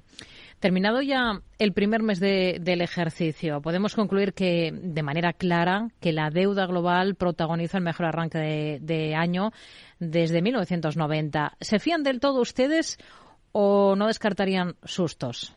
[0.59, 6.31] Terminado ya el primer mes del ejercicio, podemos concluir que de manera clara que la
[6.31, 9.53] deuda global protagoniza el mejor arranque de, de año
[9.99, 11.57] desde 1990.
[11.61, 12.99] ¿Se fían del todo ustedes
[13.53, 15.57] o no descartarían sustos?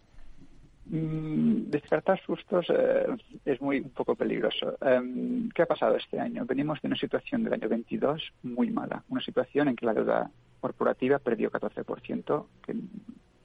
[0.92, 3.06] Mm, descartar sustos eh,
[3.46, 4.76] es muy un poco peligroso.
[4.82, 6.46] Em, ¿Qué ha pasado este año?
[6.46, 10.32] Venimos de una situación del año 22 muy mala, una situación en que la deuda
[10.60, 12.76] corporativa perdió 14%, que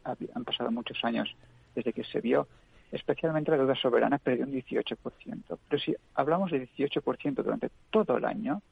[0.05, 1.35] han pasado muchos años
[1.75, 2.49] desde que se vio,
[2.91, 5.59] especialmente la deuda soberana perdió un 18%.
[5.69, 8.63] Pero si hablamos de 18% durante todo el año,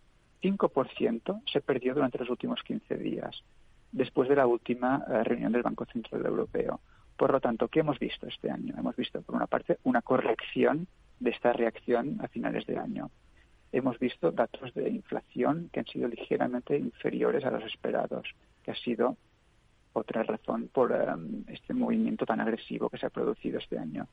[0.43, 3.43] 5% se perdió durante los últimos 15 días
[3.93, 6.81] después de la última eh, reunión del Banco Central Europeo.
[7.23, 8.75] Por lo tanto, ¿qué hemos visto este año?
[8.77, 10.89] Hemos visto, por una parte, una corrección
[11.21, 13.13] de esta reacción a finales de año.
[13.71, 18.27] Hemos visto datos de inflación que han sido ligeramente inferiores a los esperados,
[18.65, 19.17] que ha sido
[19.93, 24.09] otra razón por em, este movimiento tan agresivo que se ha producido este año.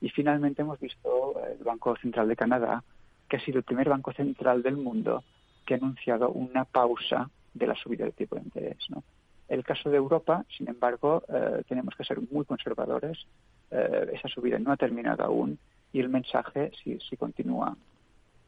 [0.00, 2.82] Y finalmente hemos visto el Banco Central de Canadá,
[3.28, 5.22] que ha sido el primer banco central del mundo
[5.66, 8.78] que ha anunciado una pausa de la subida de tipo de interés.
[8.88, 9.04] ¿no?
[9.48, 13.26] El caso de Europa, sin embargo, eh, tenemos que ser muy conservadores.
[13.70, 15.58] Eh, esa subida no ha terminado aún
[15.92, 17.76] y el mensaje, si, si continúa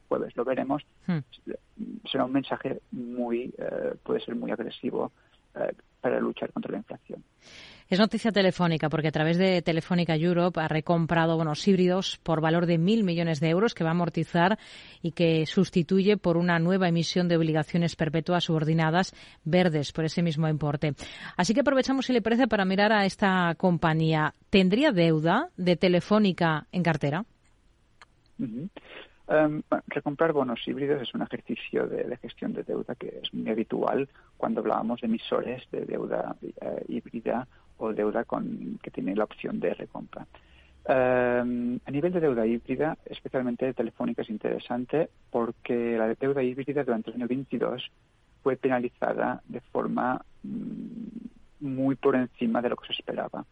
[0.08, 1.18] jueves, lo veremos, hmm.
[2.10, 5.12] será un mensaje muy, eh, puede ser muy agresivo
[6.02, 7.24] para luchar contra la inflación.
[7.88, 12.66] Es noticia telefónica porque a través de Telefónica Europe ha recomprado bonos híbridos por valor
[12.66, 14.58] de mil millones de euros que va a amortizar
[15.02, 20.48] y que sustituye por una nueva emisión de obligaciones perpetuas subordinadas verdes por ese mismo
[20.48, 20.94] importe.
[21.36, 24.34] Así que aprovechamos, si le parece, para mirar a esta compañía.
[24.50, 27.24] ¿Tendría deuda de Telefónica en cartera?
[29.28, 34.08] Um, recomprar bonos híbridos es un ejercicio de, gestión de deuda que es muy habitual
[34.36, 39.60] cuando hablábamos de emisores de deuda eh, híbrida o deuda con, que tiene la opción
[39.60, 40.26] de recompra.
[40.88, 47.10] Um, a nivel de deuda híbrida, especialmente telefónica, es interesante porque la deuda híbrida durante
[47.10, 47.90] el año 22
[48.42, 53.44] fue penalizada de forma mm, muy por encima de lo que se esperaba.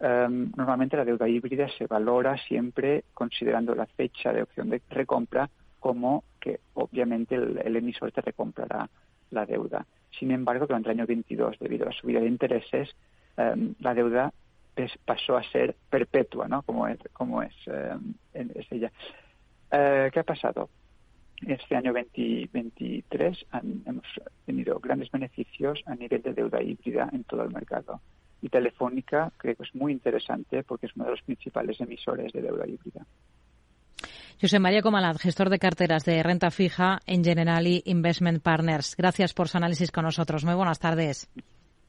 [0.00, 5.50] Em, normalmente la deuda híbrida se valora siempre considerando la fecha de opción de recompra
[5.78, 8.88] como que obviamente el, emisor te recomprará
[9.30, 9.84] la deuda.
[10.18, 12.88] Sin embargo, durante el año 22, debido a la subida de intereses,
[13.40, 14.32] em, la deuda
[15.04, 16.62] pasó a ser perpetua, ¿no?
[16.62, 18.14] Como es, como es, em,
[18.70, 18.90] ella.
[19.70, 20.70] Eh, ¿Qué ha pasado?
[21.46, 23.46] Este año 2023
[23.86, 24.04] hemos
[24.44, 28.00] tenido grandes beneficios a nivel de deuda híbrida en todo el mercado
[28.42, 32.42] y Telefónica creo que es muy interesante porque es uno de los principales emisores de
[32.42, 33.06] deuda híbrida.
[34.40, 38.96] José María Comalat, gestor de carteras de renta fija en Generali Investment Partners.
[38.96, 40.44] Gracias por su análisis con nosotros.
[40.44, 41.28] Muy buenas tardes.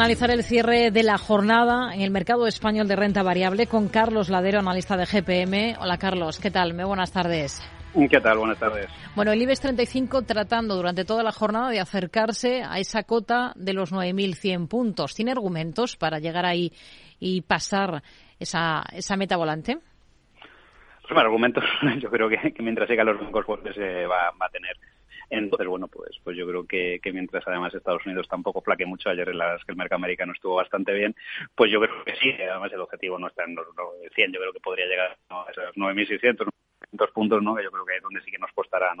[0.00, 4.30] Analizar el cierre de la jornada en el mercado español de renta variable con Carlos
[4.30, 5.76] Ladero, analista de GPM.
[5.78, 6.72] Hola Carlos, ¿qué tal?
[6.72, 7.60] Muy buenas tardes.
[7.92, 8.38] ¿Qué tal?
[8.38, 8.86] Buenas tardes.
[9.14, 13.74] Bueno, el IBEX 35 tratando durante toda la jornada de acercarse a esa cota de
[13.74, 15.14] los 9.100 puntos.
[15.14, 16.72] ¿Tiene argumentos para llegar ahí
[17.18, 18.02] y pasar
[18.38, 19.80] esa, esa meta volante?
[21.06, 21.64] Pues, argumentos
[22.00, 24.76] yo creo que, mientras sigan los bancos fuertes se va, va a tener.
[25.30, 29.08] Entonces, bueno, pues, pues yo creo que, que mientras además Estados Unidos tampoco flaque mucho,
[29.08, 31.14] ayer en las que el mercado americano estuvo bastante bien,
[31.54, 33.66] pues yo creo que sí, además el objetivo no está en los
[34.14, 36.48] 100, yo creo que podría llegar a esos 9.600,
[36.92, 37.54] dos puntos, ¿no?
[37.54, 38.92] Que yo creo que es donde sí que nos costará,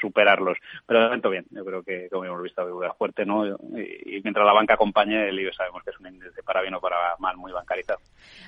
[0.00, 0.58] superarlos.
[0.86, 2.62] Pero de momento bien, yo creo que como hemos visto
[2.96, 3.46] fuerte, ¿no?
[3.46, 6.80] Y, mientras la banca acompañe, el IBE sabemos que es un índice para bien o
[6.80, 8.00] para mal muy bancarizado.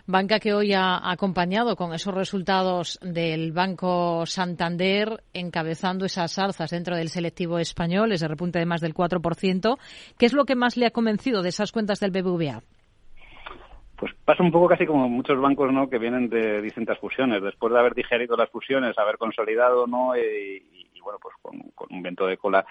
[0.06, 6.96] Banca que hoy ha acompañado con esos resultados del Banco Santander encabezando esas alzas dentro
[6.96, 9.78] del selectivo español, ese repunte de más del 4%.
[10.18, 12.62] ¿Qué es lo que más le ha convencido de esas cuentas del BBVA?
[13.96, 17.42] Pues pasa un poco casi como muchos bancos no que vienen de distintas fusiones.
[17.42, 20.62] Después de haber digerido las fusiones haber consolidado no y,
[21.02, 22.64] bueno, pues con, un viento de cola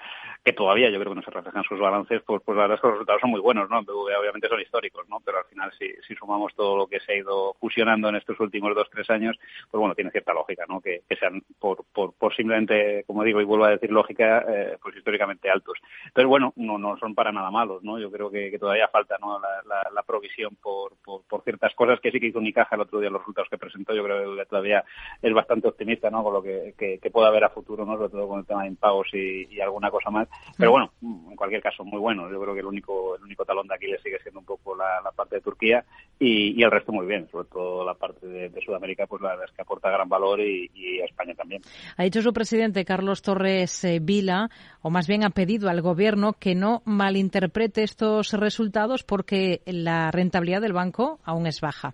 [0.44, 2.82] que todavía yo creo que no se reflejan sus balances, pues, pues la verdad es
[2.82, 3.80] que los resultados son muy buenos, ¿no?
[3.80, 5.22] Obviamente son históricos, ¿no?
[5.24, 8.40] Pero al final si, si sumamos todo lo que se ha ido fusionando en estos
[8.40, 9.38] últimos dos, tres años,
[9.72, 10.82] pues bueno, tiene cierta lógica, ¿no?
[10.82, 14.98] Que, sean por, por, por, simplemente, como digo y vuelvo a decir lógica, eh, pues
[14.98, 15.80] históricamente altos.
[16.14, 18.00] Pero bueno, no, no son para nada malos, ¿no?
[18.00, 19.40] Yo creo que, todavía falta, ¿no?
[19.40, 23.10] La, la, provisión por, por, ciertas cosas que sí que hizo Unicaja el otro día
[23.10, 23.94] los resultados que presentó.
[23.96, 24.84] Yo creo que todavía
[25.22, 26.24] es bastante optimista, ¿no?
[26.24, 27.96] Con lo que, que, que pueda haber a futuro, ¿no?
[27.96, 30.28] Sobre todo con el tema de impagos y, alguna cosa más.
[30.58, 32.30] Pero bueno, en cualquier caso, muy bueno.
[32.32, 34.76] Yo creo que el único el único talón de aquí le sigue siendo un poco
[34.76, 35.84] la, parte de Turquía
[36.20, 37.28] y, el resto muy bien.
[37.32, 40.70] Sobre todo la parte de, Sudamérica, pues la verdad es que aporta gran valor y,
[41.04, 41.62] España también.
[41.98, 44.50] Ha dicho su presidente, Carlos Torres eh, Vila,
[44.82, 50.62] o más bien ha pedido al Gobierno que no malinterprete estos resultados porque la rentabilidad
[50.62, 51.94] del banco aún es baja.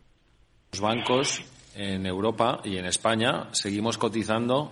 [0.72, 1.44] Los bancos
[1.76, 4.72] en Europa y en España seguimos cotizando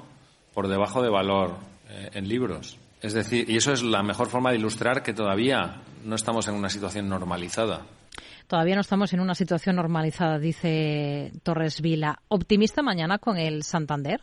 [0.53, 1.55] por debajo de valor
[1.89, 2.78] eh, en libros.
[3.02, 6.56] Es decir, y eso es la mejor forma de ilustrar que todavía no estamos en
[6.56, 7.86] una situación normalizada.
[8.48, 12.22] Todavía no estamos en una situación normalizada, dice Torres Vila.
[12.30, 14.22] ¿Optimista mañana con el Santander?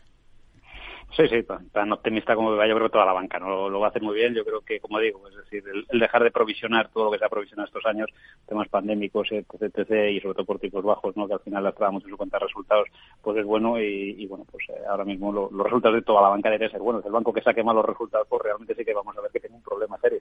[1.17, 3.69] Sí, sí, tan, optimista como va, yo creo que toda la banca ¿no?
[3.69, 4.35] lo, va a hacer muy bien.
[4.35, 7.25] Yo creo que, como digo, es decir, el, dejar de provisionar todo lo que se
[7.25, 8.11] ha provisionado estos años,
[8.49, 11.29] temas pandémicos, etc, y sobre todo por tipos bajos, ¿no?
[11.29, 12.89] que al final lastra en su cuenta de resultados,
[13.23, 16.51] pues es bueno y, bueno, pues eh, ahora mismo los resultados de toda la banca
[16.51, 17.05] deben ser buenos.
[17.07, 19.57] El banco que saque malos resultados, pues realmente sí que vamos a ver que tiene
[19.57, 20.21] un problema serio.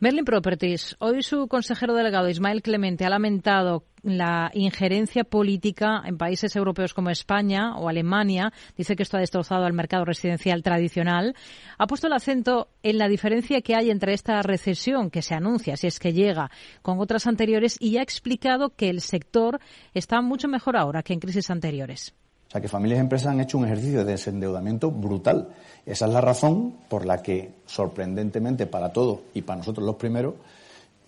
[0.00, 0.94] Merlin Properties.
[1.00, 7.10] Hoy su consejero delegado Ismael Clemente ha lamentado la injerencia política en países europeos como
[7.10, 8.52] España o Alemania.
[8.76, 11.34] Dice que esto ha destrozado al mercado residencial tradicional.
[11.78, 15.76] Ha puesto el acento en la diferencia que hay entre esta recesión que se anuncia,
[15.76, 16.48] si es que llega,
[16.80, 19.58] con otras anteriores y ha explicado que el sector
[19.94, 22.14] está mucho mejor ahora que en crisis anteriores.
[22.48, 25.48] O sea, que familias y empresas han hecho un ejercicio de desendeudamiento brutal.
[25.84, 30.34] Esa es la razón por la que, sorprendentemente para todos y para nosotros los primeros,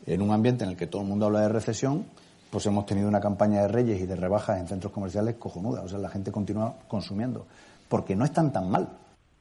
[0.06, 2.04] en un ambiente en el que todo el mundo habla de recesión,
[2.50, 5.80] pues hemos tenido una campaña de reyes y de rebajas en centros comerciales cojonuda.
[5.82, 7.46] O sea, la gente continúa consumiendo.
[7.88, 8.88] Porque no están tan mal.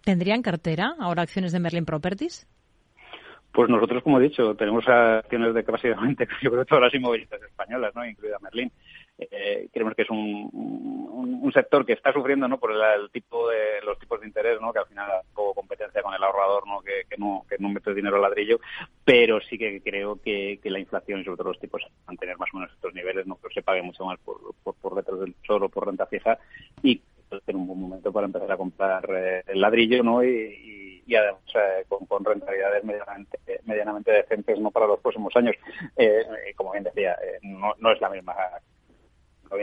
[0.03, 2.47] ¿Tendrían cartera ahora acciones de Merlin Properties?
[3.51, 7.93] Pues nosotros, como he dicho, tenemos acciones de básicamente, yo creo, todas las inmobiliarias españolas,
[7.95, 8.05] ¿no?
[8.05, 8.71] incluida Merlin.
[9.22, 10.49] Eh, creemos que es un,
[11.43, 14.72] un, sector que está sufriendo no por el, tipo de los tipos de interés no
[14.72, 18.15] que al final poco competencia con el ahorrador no que, no que no mete dinero
[18.15, 18.59] al ladrillo
[19.03, 22.57] pero sí que creo que, la inflación y sobre todo los tipos mantener más o
[22.57, 25.67] menos estos niveles no que se pague mucho más por, por, por letras del tesoro
[25.67, 26.38] por renta fija
[26.82, 27.01] y
[27.32, 31.86] es un buen momento para empezar a comprar eh, el ladrillo no y, además eh,
[31.88, 35.55] con, con, rentabilidades medianamente, medianamente decentes no para los próximos años.
[35.97, 36.24] Eh,
[36.55, 38.36] como bien decía, no, no es la misma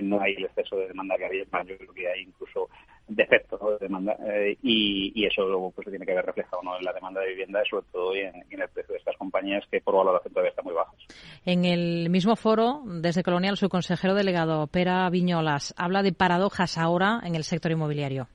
[0.02, 2.68] no hay el exceso de demanda que había, yo creo que hay incluso
[3.08, 6.78] defectos de demanda eh, y, eso luego pues tiene que ver reflejado ¿no?
[6.78, 9.64] en la demanda de vivienda y sobre todo en, en, el precio de estas compañías
[9.70, 11.06] que por valoración todavía están muy bajos.
[11.44, 17.20] En el mismo foro, desde Colonial, su consejero delegado, Pera Viñolas, habla de paradojas ahora
[17.24, 18.28] en el sector inmobiliario.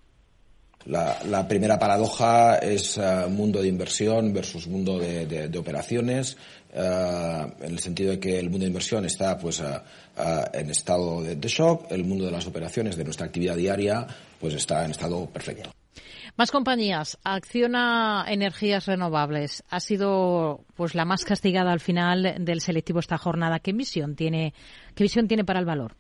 [0.85, 6.37] La, primera paradoja es uh, mundo de inversión versus mundo de, operaciones,
[6.73, 9.81] uh, en el sentido de que el mundo de inversión está pues uh,
[10.53, 14.07] en estado de, shock, el mundo de las operaciones de nuestra actividad diaria
[14.39, 15.71] pues está en estado perfecto.
[16.37, 17.17] Más compañías.
[17.23, 19.63] Acciona Energías Renovables.
[19.69, 23.59] Ha sido pues la más castigada al final del selectivo esta jornada.
[23.59, 24.53] ¿Qué visión tiene,
[24.95, 25.95] qué visión tiene para el valor?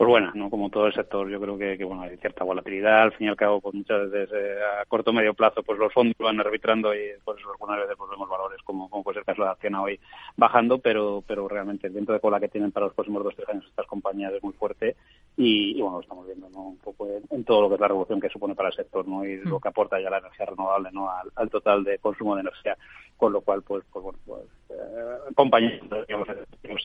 [0.00, 0.48] Pues buena, ¿no?
[0.48, 3.36] Como todo el sector, yo creo que, bueno, hay cierta volatilidad, al fin y al
[3.36, 6.94] cabo, pues muchas veces eh, a corto o medio plazo, pues los fondos van arbitrando
[6.94, 9.50] y por eso algunas veces pues vemos valores como, como puede ser el caso de
[9.50, 10.00] Acciona hoy
[10.38, 13.36] bajando, pero, pero realmente el viento de cola que tienen para los próximos dos o
[13.36, 14.96] tres años estas compañías es muy fuerte
[15.36, 16.62] y, bueno, lo estamos viendo ¿no?
[16.62, 19.22] un poco en, todo lo que es la revolución que supone para el sector, ¿no?
[19.26, 19.60] Y lo mm.
[19.60, 21.10] que aporta ya la energía renovable, ¿no?
[21.10, 22.74] Al, total de consumo de energía,
[23.18, 25.78] con lo cual, pues, pues bueno, pues eh, compañías,
[26.08, 26.26] digamos,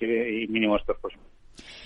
[0.02, 1.14] y mínimo estos pues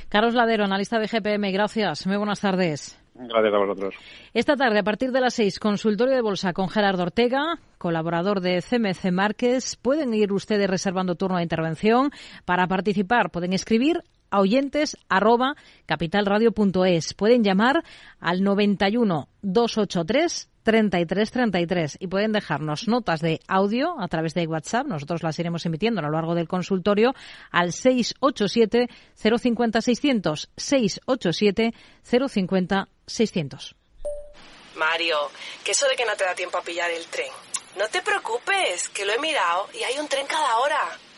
[0.10, 2.08] Carlos Ladero, analista de GPM, gracias.
[2.08, 3.00] Muy buenas tardes.
[3.16, 3.96] Gracias a vosotros.
[4.34, 8.62] Esta tarde, a partir de las seis, consultorio de bolsa con Gerardo Ortega, colaborador de
[8.62, 9.76] CMC Márquez.
[9.76, 12.12] Pueden ir ustedes reservando turno de intervención.
[12.46, 15.56] Para participar, pueden escribir a oyentes arroba
[15.86, 17.14] capitalradio.es.
[17.14, 17.84] Pueden llamar
[18.22, 24.86] al 91 283 3333 y pueden dejarnos notas de audio a través de WhatsApp.
[24.86, 27.16] Nosotros las iremos emitiendo a lo largo del consultorio
[27.50, 33.76] al 687 050 600 687 050 600.
[34.76, 35.18] Mario,
[35.64, 37.32] que eso de que no te da tiempo a pillar el tren.
[37.76, 41.00] No te preocupes, que lo he mirado y hay un tren cada hora.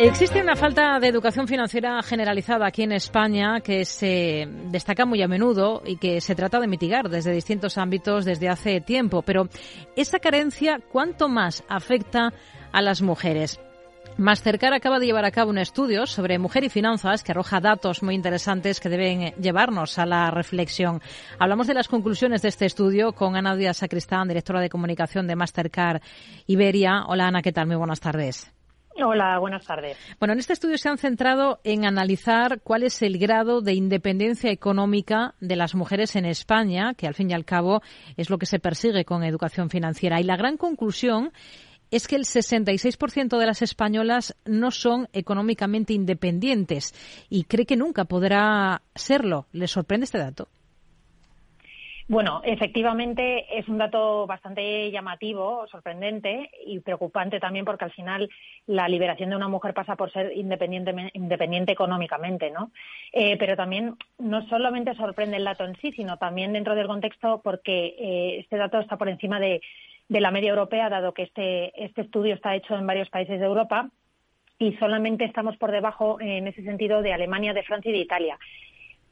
[0.00, 5.26] Existe una falta de educación financiera generalizada aquí en España que se destaca muy a
[5.26, 9.22] menudo y que se trata de mitigar desde distintos ámbitos desde hace tiempo.
[9.22, 9.48] Pero
[9.96, 12.32] esa carencia, ¿cuánto más afecta
[12.70, 13.58] a las mujeres?
[14.18, 18.00] Mastercard acaba de llevar a cabo un estudio sobre mujer y finanzas que arroja datos
[18.04, 21.02] muy interesantes que deben llevarnos a la reflexión.
[21.40, 25.34] Hablamos de las conclusiones de este estudio con Ana Díaz Sacristán, directora de comunicación de
[25.34, 26.02] Mastercard
[26.46, 27.02] Iberia.
[27.08, 27.66] Hola Ana, ¿qué tal?
[27.66, 28.57] Muy buenas tardes.
[29.00, 29.96] Hola, buenas tardes.
[30.18, 34.50] Bueno, en este estudio se han centrado en analizar cuál es el grado de independencia
[34.50, 37.80] económica de las mujeres en España, que al fin y al cabo
[38.16, 40.20] es lo que se persigue con educación financiera.
[40.20, 41.32] Y la gran conclusión
[41.92, 46.92] es que el 66% de las españolas no son económicamente independientes
[47.30, 49.46] y cree que nunca podrá serlo.
[49.52, 50.48] ¿Le sorprende este dato?
[52.08, 58.30] Bueno, efectivamente es un dato bastante llamativo, sorprendente y preocupante también porque al final
[58.66, 62.72] la liberación de una mujer pasa por ser independiente, independiente económicamente, ¿no?
[63.12, 67.42] Eh, pero también no solamente sorprende el dato en sí, sino también dentro del contexto
[67.44, 69.60] porque eh, este dato está por encima de,
[70.08, 73.44] de la media europea, dado que este, este estudio está hecho en varios países de
[73.44, 73.90] Europa
[74.58, 78.38] y solamente estamos por debajo en ese sentido de Alemania, de Francia y de Italia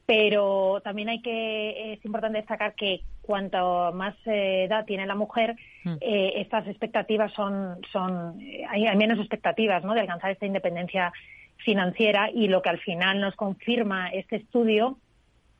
[0.07, 5.55] pero también hay que es importante destacar que cuanto más eh, edad tiene la mujer
[5.83, 5.97] mm.
[5.99, 8.39] eh, estas expectativas son son
[8.69, 9.93] hay, menos expectativas ¿no?
[9.93, 11.11] de alcanzar esta independencia
[11.57, 14.97] financiera y lo que al final nos confirma este estudio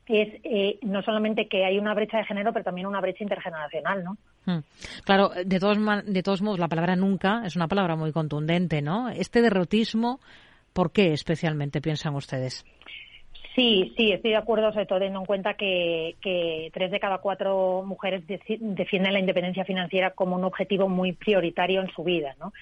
[0.06, 4.02] es eh, no solamente que hay una brecha de género pero también una brecha intergeneracional
[4.02, 4.64] no mm.
[5.04, 5.76] Claro, de todos,
[6.06, 9.10] de todos modos, la palabra nunca es una palabra muy contundente, ¿no?
[9.10, 10.20] Este derrotismo,
[10.72, 12.64] ¿por qué especialmente piensan ustedes?
[13.54, 17.18] Sí, sí, estoy de acuerdo, sobre todo teniendo en cuenta que, que tres de cada
[17.18, 22.52] cuatro mujeres defienden la independencia financiera como un objetivo muy prioritario en su vida, ¿no?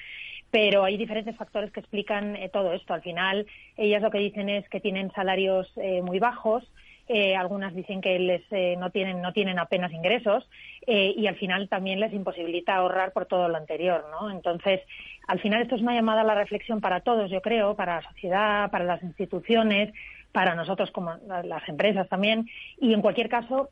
[0.50, 2.94] Pero hay diferentes factores que explican eh, todo esto.
[2.94, 6.64] Al final, ellas lo que dicen es que tienen salarios eh, muy bajos,
[7.08, 10.48] eh, algunas dicen que les eh, no tienen no tienen apenas ingresos
[10.88, 14.80] eh, y al final también les imposibilita ahorrar por todo lo anterior no entonces
[15.28, 18.08] al final esto es una llamada a la reflexión para todos yo creo para la
[18.10, 19.94] sociedad para las instituciones
[20.36, 21.14] para nosotros como
[21.44, 22.46] las empresas también
[22.78, 23.70] y en cualquier caso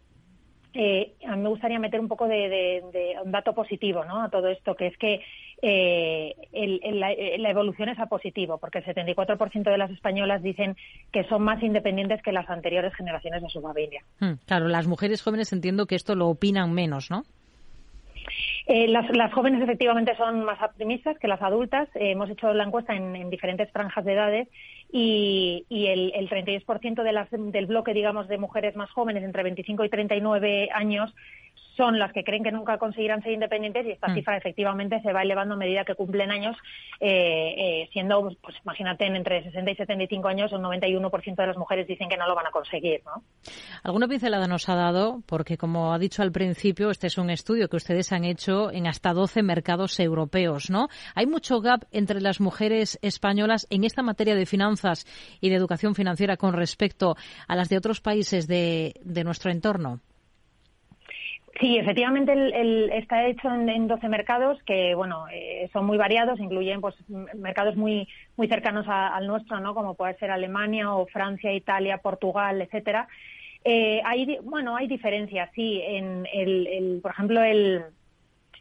[0.72, 2.82] eh, a mí me gustaría meter un poco de,
[3.22, 4.22] un dato positivo ¿no?
[4.22, 5.20] a todo esto, que es que
[5.60, 6.34] eh,
[6.94, 10.74] la, evolución es a positivo, porque el 74% de las españolas dicen
[11.12, 14.02] que son más independientes que las anteriores generaciones de su familia.
[14.20, 17.24] Hmm, claro, las mujeres jóvenes entiendo que esto lo opinan menos, ¿no?
[18.66, 21.88] Eh, las, jóvenes efectivamente son más optimistas que las adultas.
[21.94, 24.48] hemos hecho la encuesta en, diferentes franjas de edades
[24.90, 29.84] y, el, el 32% de las, del bloque, digamos, de mujeres más jóvenes, entre 25
[29.84, 31.14] y 39 años,
[31.76, 34.14] son las que creen que nunca conseguirán ser independientes y esta mm.
[34.14, 36.56] cifra efectivamente se va elevando a medida que cumplen años,
[37.00, 41.86] eh, eh, siendo, pues imagínate, entre 60 y 75 años, un 91% de las mujeres
[41.86, 43.02] dicen que no lo van a conseguir.
[43.04, 43.22] ¿no?
[43.82, 45.22] ¿Alguna pincelada nos ha dado?
[45.26, 48.86] Porque, como ha dicho al principio, este es un estudio que ustedes han hecho en
[48.86, 50.70] hasta 12 mercados europeos.
[50.70, 50.88] ¿no?
[51.14, 55.06] Hay mucho gap entre las mujeres españolas en esta materia de finanzas
[55.40, 57.16] y de educación financiera con respecto
[57.48, 60.00] a las de otros países de, de nuestro entorno.
[61.60, 66.80] Sí, efectivamente el, está hecho en, 12 mercados que, bueno, eh, son muy variados, incluyen
[66.80, 66.96] pues
[67.34, 69.72] mercados muy muy cercanos al nuestro, ¿no?
[69.72, 73.06] Como puede ser Alemania o Francia, Italia, Portugal, etcétera.
[73.64, 75.80] Eh, hay, bueno, hay diferencias, sí.
[75.84, 77.84] En el, por ejemplo, el,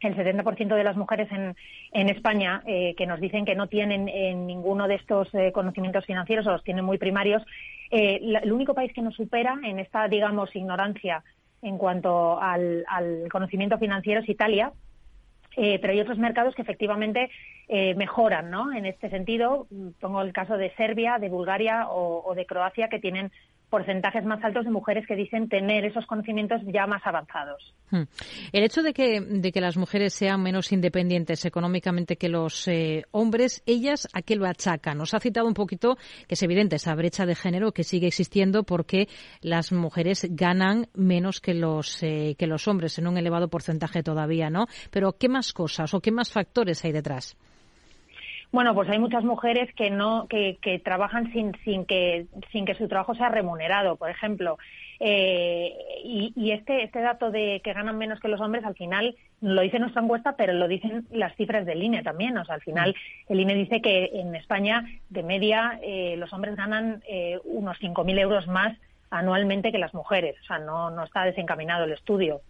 [0.00, 1.56] el 70% de las mujeres en,
[1.92, 6.46] en España eh, que nos dicen que no tienen en ninguno de estos conocimientos financieros
[6.46, 7.42] o los tienen muy primarios.
[7.90, 11.24] el único país que nos supera en esta, digamos, ignorancia
[11.64, 12.84] en cuanto al,
[13.30, 14.72] conocimiento financiero es Italia,
[15.56, 17.30] eh, pero hay otros mercados que efectivamente
[17.68, 18.72] eh, mejoran ¿no?
[18.72, 19.66] en este sentido.
[20.00, 23.32] Pongo el caso de Serbia, de Bulgaria o de Croacia, que tienen
[23.74, 27.74] porcentajes más altos de mujeres que dicen tener esos conocimientos ya más avanzados.
[27.90, 28.04] Hmm.
[28.52, 33.02] El hecho de que, de que las mujeres sean menos independientes económicamente que los eh,
[33.10, 34.96] hombres, ellas a qué lo achacan.
[34.96, 35.96] Nos ha citado un poquito
[36.28, 39.08] que es evidente esa brecha de género que sigue existiendo porque
[39.40, 44.50] las mujeres ganan menos que los, eh, que los hombres en un elevado porcentaje todavía,
[44.50, 44.66] ¿no?
[44.92, 47.36] Pero ¿qué más cosas o qué más factores hay detrás?
[48.54, 52.76] Bueno, pues hay muchas mujeres que no que, que trabajan sin, sin que sin que
[52.76, 54.58] su trabajo sea remunerado, por ejemplo.
[55.00, 55.74] Eh,
[56.04, 59.60] y, y este este dato de que ganan menos que los hombres, al final lo
[59.60, 62.38] dice nuestra encuesta, pero lo dicen las cifras del INE también.
[62.38, 62.94] O sea, al final
[63.28, 68.20] el INE dice que en España, de media, eh, los hombres ganan eh, unos 5.000
[68.20, 68.78] euros más
[69.10, 70.36] anualmente que las mujeres.
[70.42, 72.40] O sea, no, no está desencaminado el estudio.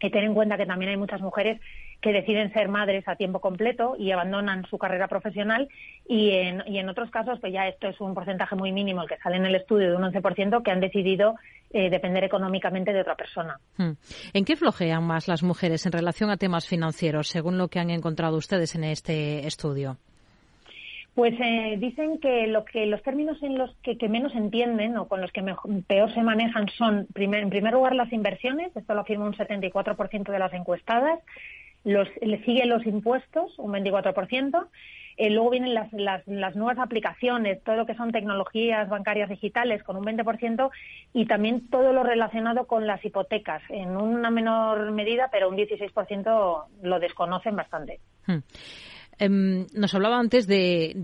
[0.00, 1.60] Que tener en cuenta que también hay muchas mujeres
[2.00, 5.68] que deciden ser madres a tiempo completo y abandonan su carrera profesional
[6.08, 9.08] y en, y en otros casos, pues ya esto es un porcentaje muy mínimo el
[9.08, 11.34] que sale en el estudio de un 11% que han decidido
[11.70, 13.58] eh, depender económicamente de otra persona.
[13.76, 13.92] Hmm.
[14.32, 17.90] ¿En qué flojean más las mujeres en relación a temas financieros, según lo que han
[17.90, 19.98] encontrado ustedes en este estudio?
[21.16, 25.22] Pues eh, dicen que, lo que los términos en los que, menos entienden o con
[25.22, 25.42] los que
[25.86, 30.38] peor se manejan son, en primer lugar, las inversiones, esto lo afirma un 74% de
[30.38, 31.18] las encuestadas,
[31.86, 34.66] los, le siguen los impuestos, un 24%.
[35.18, 39.82] Eh, luego vienen las, las, las, nuevas aplicaciones, todo lo que son tecnologías bancarias digitales
[39.82, 40.68] con un 20%
[41.14, 46.64] y también todo lo relacionado con las hipotecas, en una menor medida, pero un 16%
[46.82, 48.00] lo desconocen bastante.
[48.26, 48.40] Hmm.
[49.18, 50.94] Em, nos hablaba antes de,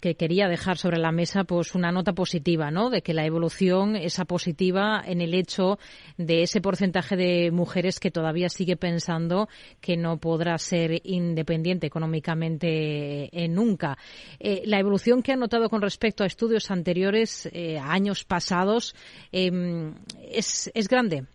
[0.00, 2.88] que quería dejar sobre la mesa pues una nota positiva, ¿no?
[2.88, 5.78] De que la evolución esa positiva en el hecho
[6.16, 9.48] de ese porcentaje de mujeres que todavía sigue pensando
[9.80, 13.98] que no podrá ser independiente económicamente eh, nunca.
[14.38, 18.94] Eh, la evolución que han notado con respecto a estudios anteriores, eh, años pasados,
[19.32, 19.94] em,
[20.30, 21.26] es, es grande.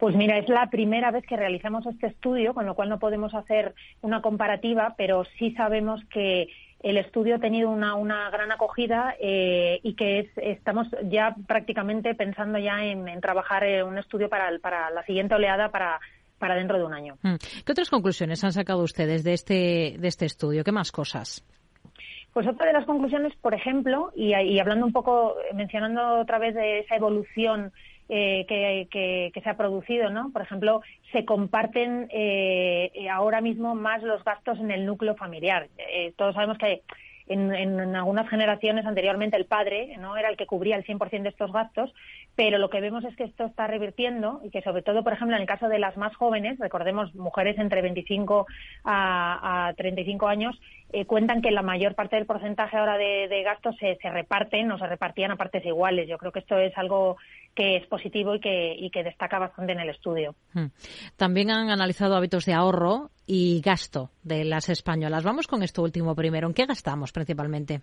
[0.00, 3.34] Pues mira, es la primera vez que realizamos este estudio, con lo cual no podemos
[3.34, 6.48] hacer una comparativa, pero sí sabemos que
[6.82, 12.58] el estudio ha tenido una, una gran acogida eh, y que estamos ya prácticamente pensando
[12.58, 16.00] ya en, trabajar en un estudio para, para la siguiente oleada para,
[16.38, 17.18] para dentro de un año.
[17.20, 17.34] Mm.
[17.66, 20.64] ¿Qué otras conclusiones han sacado ustedes de este, de este estudio?
[20.64, 21.44] ¿Qué más cosas?
[22.32, 26.54] Pues otra de las conclusiones, por ejemplo, y, y hablando un poco, mencionando otra vez
[26.54, 27.72] de esa evolución
[28.12, 30.32] eh, que, se ha producido, ¿no?
[30.32, 30.82] Por ejemplo,
[31.12, 35.68] se comparten eh, ahora mismo más los gastos en el núcleo familiar.
[35.78, 36.82] Eh, todos sabemos que
[37.28, 41.28] en, en, algunas generaciones anteriormente el padre no era el que cubría el 100% de
[41.28, 41.94] estos gastos,
[42.34, 45.36] pero lo que vemos es que esto está revirtiendo y que sobre todo, por ejemplo,
[45.36, 48.46] en el caso de las más jóvenes, recordemos mujeres entre 25
[48.82, 50.60] a, a 35 años,
[50.92, 54.72] eh, cuentan que la mayor parte del porcentaje ahora de, de gastos se, se, reparten
[54.72, 56.08] o se repartían a partes iguales.
[56.08, 57.16] Yo creo que esto es algo
[57.54, 60.34] que es positivo y que, y que destaca bastante en el estudio.
[60.54, 60.66] Hmm.
[61.16, 65.24] También han analizado hábitos de ahorro y gasto de las españolas.
[65.24, 66.48] Vamos con esto último primero.
[66.48, 67.80] ¿En qué gastamos principalmente?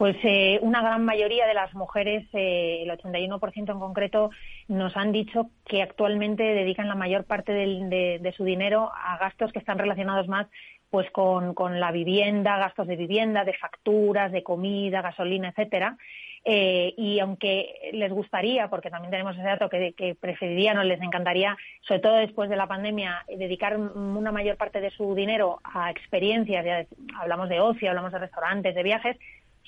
[0.00, 4.30] Pues eh, una gran mayoría de las mujeres, eh, el 81% en concreto,
[4.66, 9.18] nos han dicho que actualmente dedican la mayor parte del, de, de, su dinero a
[9.18, 10.46] gastos que están relacionados más
[10.88, 15.98] pues con, con, la vivienda, gastos de vivienda, de facturas, de comida, gasolina, etcétera.
[16.44, 21.56] Eh, y aunque les gustaría, porque también tenemos ese dato que, preferirían o les encantaría,
[21.82, 26.64] sobre todo después de la pandemia, dedicar una mayor parte de su dinero a experiencias,
[26.64, 26.86] ya
[27.20, 29.16] hablamos de ocio, hablamos de restaurantes, de viajes,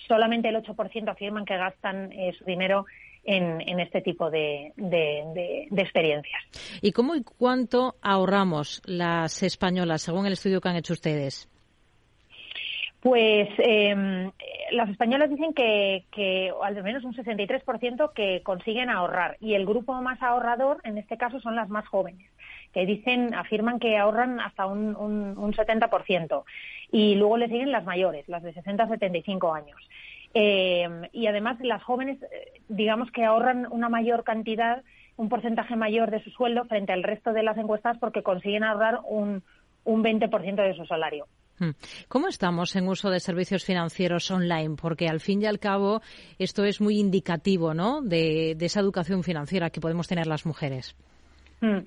[0.08, 2.86] solamente el 8% afirman que gastan eh, su dinero
[3.24, 6.42] en, este tipo de, de, experiencias.
[6.80, 11.51] ¿Y cómo y cuánto ahorramos las españolas, según el estudio que han hecho ustedes?
[13.02, 14.30] Pues eh,
[14.70, 19.92] las españolas dicen que, que al menos un 63% que consiguen ahorrar y el grupo
[20.00, 22.30] más ahorrador en este caso son las más jóvenes
[22.72, 26.44] que dicen, afirman que ahorran hasta un, un, un 70%.
[26.90, 29.76] Y luego le siguen las mayores, las de 60 a 75 años.
[30.34, 32.18] Eh, y además las jóvenes,
[32.68, 34.82] digamos que ahorran una mayor cantidad,
[35.16, 39.00] un porcentaje mayor de su sueldo frente al resto de las encuestadas porque consiguen ahorrar
[39.04, 39.42] un,
[39.84, 41.26] un 20% de su salario.
[41.58, 41.70] Hmm.
[42.08, 44.76] ¿Cómo estamos en uso de servicios financieros online?
[44.80, 46.00] Porque al fin y al cabo
[46.38, 48.02] esto es muy indicativo ¿no?
[48.02, 50.96] de, esa educación financiera que podemos tener las mujeres.
[51.60, 51.80] Hmm.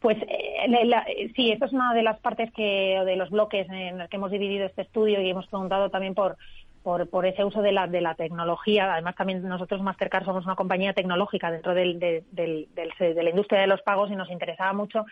[0.00, 1.04] Pues eh, la,
[1.36, 4.30] sí, esto es una de las partes que, de los bloques en los que hemos
[4.30, 6.36] dividido este estudio y hemos preguntado también por,
[6.82, 8.92] por, por ese uso de la, de la tecnología.
[8.92, 13.82] Además, también nosotros Mastercard somos una compañía tecnológica dentro del, de la industria de los
[13.82, 15.04] pagos y nos interesaba mucho.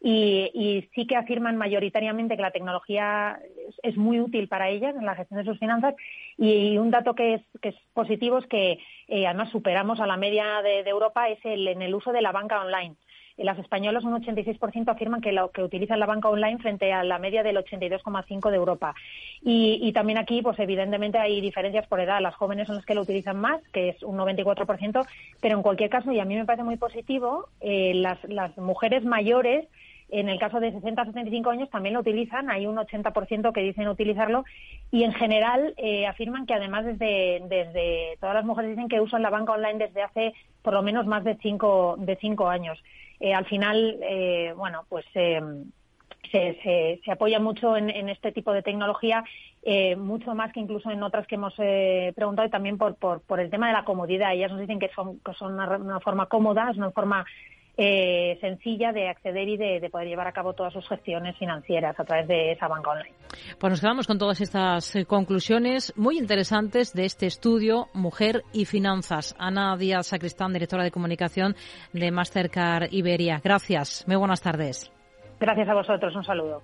[0.00, 3.38] Y, y, sí que afirman mayoritariamente que la tecnología
[3.82, 5.94] es, muy útil para ellas en la gestión de sus finanzas.
[6.36, 8.78] Y, un dato que es, que es positivo es que
[9.08, 12.32] eh, además superamos a la media de Europa es el, en el uso de la
[12.32, 12.96] banca online
[13.44, 17.18] las españolas un 86% afirman que, lo, que utilizan la banca online frente a la
[17.18, 18.94] media del 82,5% de Europa.
[19.42, 22.20] Y, y, también aquí, pues evidentemente hay diferencias por edad.
[22.20, 25.06] Las jóvenes son las que lo utilizan más, que es un 94%,
[25.40, 29.04] pero en cualquier caso, y a mí me parece muy positivo, eh, las, las mujeres
[29.04, 29.66] mayores
[30.08, 33.62] en el caso de 60 a 75 años también lo utilizan, hay un 80% que
[33.62, 34.44] dicen utilizarlo
[34.90, 39.22] y en general eh, afirman que además desde, desde todas las mujeres dicen que usan
[39.22, 42.78] la banca online desde hace por lo menos más de cinco, de cinco años
[43.20, 45.40] eh, al final, eh, bueno, pues eh,
[46.30, 49.24] se, se, se, apoya mucho en, en, este tipo de tecnología,
[49.62, 53.20] eh, mucho más que incluso en otras que hemos eh, preguntado y también por, por,
[53.22, 54.32] por, el tema de la comodidad.
[54.34, 57.24] Ellas nos dicen que son, que son una, una forma cómoda, es una forma
[57.76, 61.98] eh, sencilla de acceder y de, de, poder llevar a cabo todas sus gestiones financieras
[61.98, 63.12] a través de esa banca online.
[63.58, 68.64] Pues nos quedamos con todas estas eh, conclusiones muy interesantes de este estudio Mujer y
[68.64, 69.36] Finanzas.
[69.38, 71.54] Ana Díaz Sacristán, directora de comunicación
[71.92, 73.40] de Mastercard Iberia.
[73.42, 74.04] Gracias.
[74.06, 74.90] Muy buenas tardes.
[75.38, 76.14] Gracias a vosotros.
[76.16, 76.62] Un saludo.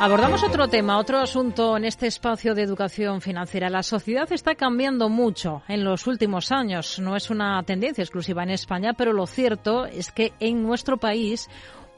[0.00, 3.68] Abordamos otro tema, otro asunto en este espacio de educación financiera.
[3.68, 7.00] La sociedad está cambiando mucho en los últimos años.
[7.00, 11.48] No es una tendencia exclusiva en España, pero lo cierto es que en nuestro país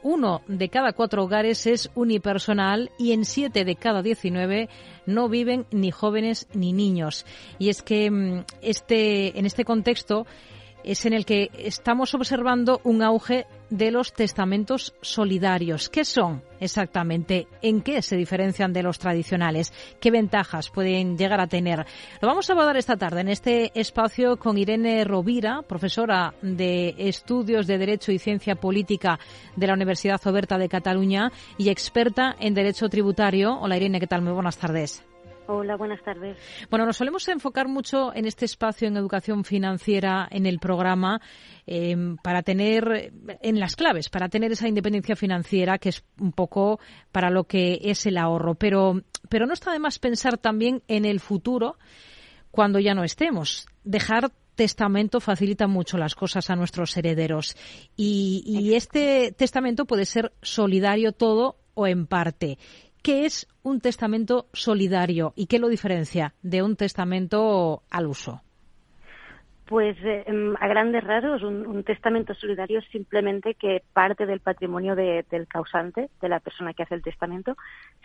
[0.01, 4.67] uno de cada cuatro hogares es unipersonal y en siete de cada diecinueve
[5.05, 7.23] no viven ni jóvenes ni niños.
[7.59, 10.25] Y es que mm, este, en este contexto
[10.83, 15.89] es en el que estamos observando un auge de los testamentos solidarios.
[15.89, 17.47] ¿Qué son exactamente?
[17.61, 19.73] ¿En qué se diferencian de los tradicionales?
[19.99, 21.85] ¿Qué ventajas pueden llegar a tener?
[22.21, 27.65] Lo vamos a abordar esta tarde en este espacio con Irene Rovira, profesora de Estudios
[27.67, 29.19] de Derecho y Ciencia Política
[29.55, 33.57] de la Universidad Oberta de Cataluña y experta en Derecho Tributario.
[33.59, 34.21] Hola Irene, ¿qué tal?
[34.21, 35.10] Muy buenas tardes.
[35.47, 36.37] Hola, buenas tardes.
[36.69, 41.19] Bueno, nos solemos enfocar mucho en este espacio en educación financiera en el programa
[41.65, 43.11] eh, para tener
[43.41, 46.79] en las claves, para tener esa independencia financiera que es un poco
[47.11, 48.55] para lo que es el ahorro.
[48.55, 51.77] Pero, pero no está de más pensar también en el futuro
[52.51, 53.67] cuando ya no estemos.
[53.83, 57.55] Dejar testamento facilita mucho las cosas a nuestros herederos
[57.95, 62.57] y, y este testamento puede ser solidario todo o en parte.
[63.01, 68.41] ¿Qué es un testamento solidario y qué lo diferencia de un testamento al uso?
[69.65, 74.95] Pues eh, em, a grandes rasgos, un, testamento solidario es simplemente que parte del patrimonio
[74.95, 77.55] del causante, de la persona que hace el testamento,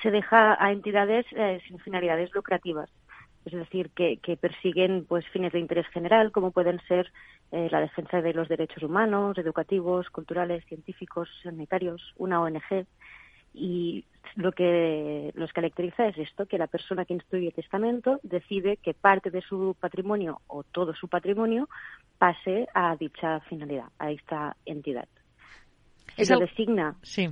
[0.00, 2.88] se deja a entidades eh, sin finalidades lucrativas.
[3.44, 7.12] Es decir, que, persiguen pues fines de interés general, como pueden ser
[7.52, 12.86] eh, la defensa de los derechos humanos, educativos, culturales, científicos, sanitarios, una ONG.
[13.58, 14.04] Y
[14.36, 18.92] lo que los caracteriza es esto, que la persona que instruye el testamento decide que
[18.92, 21.68] parte de su patrimonio o todo su patrimonio
[22.18, 25.08] pase a dicha finalidad, a esta entidad.
[26.16, 27.28] Si lo designa, sí.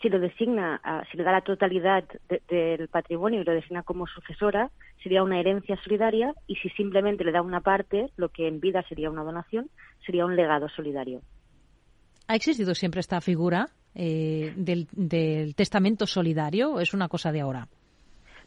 [0.00, 0.80] si lo designa,
[1.10, 2.04] si le da la totalidad
[2.48, 4.70] del patrimonio y lo designa como sucesora,
[5.02, 8.82] sería una herencia solidaria y si simplemente le da una parte, lo que en vida
[8.88, 9.68] sería una donación,
[10.04, 11.20] sería un legado solidario.
[12.26, 13.68] ¿Ha existido siempre esta figura?
[13.98, 16.80] Eh, del, testamento solidario?
[16.80, 17.66] ¿Es una cosa de ahora?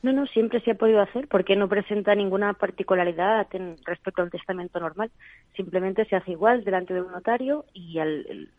[0.04, 3.47] No, no, siempre se ha podido hacer porque no presenta ninguna particularidad
[3.84, 5.10] respecto al testamento normal.
[5.56, 8.50] Simplemente se hace igual delante de un notario y al,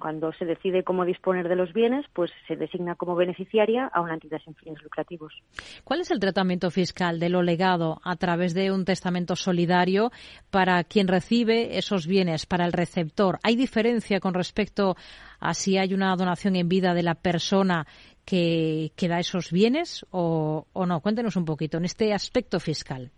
[0.00, 4.14] cuando se decide cómo disponer de los bienes, pues se designa como beneficiaria a una
[4.14, 5.32] entidad sin fines lucrativos.
[5.84, 10.10] ¿Cuál es el tratamiento fiscal de lo legado a través de un testamento solidario
[10.50, 13.38] para quien recibe esos bienes, para el receptor?
[13.44, 14.96] ¿Hay diferencia con respecto
[15.38, 17.86] a si hay una donación en vida de la persona
[18.24, 21.00] que, da esos bienes o no?
[21.00, 23.12] Cuéntenos un poquito en este aspecto fiscal.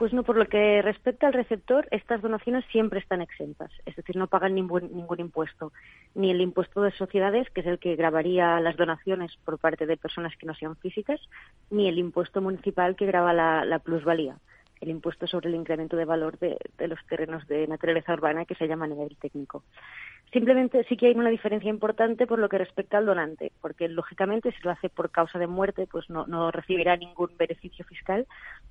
[0.00, 4.16] Pues no, por lo que respecta al receptor, estas donaciones siempre están exentas, es decir,
[4.16, 5.74] no pagan ningún, ningún impuesto,
[6.14, 9.98] ni el impuesto de sociedades, que es el que grabaría las donaciones por parte de
[9.98, 11.20] personas que no sean físicas,
[11.68, 14.38] ni el impuesto municipal que graba la, plusvalía,
[14.80, 16.56] el impuesto sobre el incremento de valor de,
[16.86, 19.62] los terrenos de naturaleza urbana que se llama a nivel técnico.
[20.32, 24.52] Simplemente sí que hay una diferencia importante por lo que respecta al donante, porque lógicamente
[24.52, 28.26] si lo hace por causa de muerte, pues no, recibirá ningún beneficio fiscal,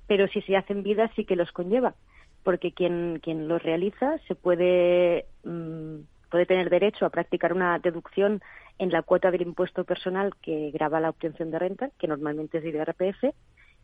[0.06, 1.94] pero si se hace en vida sí que los conlleva,
[2.42, 5.96] porque quien, quien lo realiza se puede, mm,
[6.30, 8.40] puede tener derecho a practicar una deducción
[8.78, 12.64] en la cuota del impuesto personal que graba la obtención de renta, que normalmente es
[12.64, 13.34] de IRPF,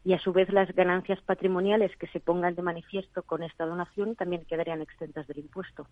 [0.07, 4.15] y a su vez las ganancias patrimoniales que se pongan de manifiesto con esta donación
[4.15, 5.89] también quedarían exentas del impuesto.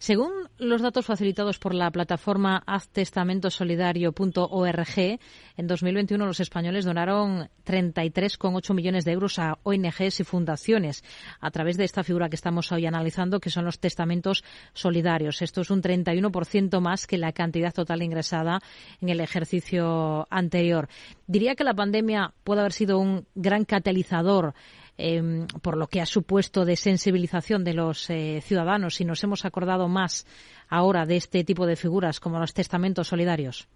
[0.00, 5.20] Según los datos facilitados por la plataforma haztestamentosolidario.org,
[5.56, 11.04] en 2021 los españoles donaron 33,8 millones de euros a ONGs y fundaciones
[11.40, 14.42] a través de esta figura que estamos hoy analizando, que son los testamentos
[14.72, 15.42] solidarios.
[15.42, 18.58] Esto es un 31% más que la cantidad total ingresada
[19.00, 20.88] en el ejercicio anterior.
[21.28, 24.54] Diría que la pandemia puede haber sido un gran catalizador
[24.98, 29.44] em, por lo que ha supuesto de sensibilización de los eh, ciudadanos y nos hemos
[29.44, 30.26] acordado más
[30.68, 33.68] ahora de este tipo de figuras como los testamentos solidarios?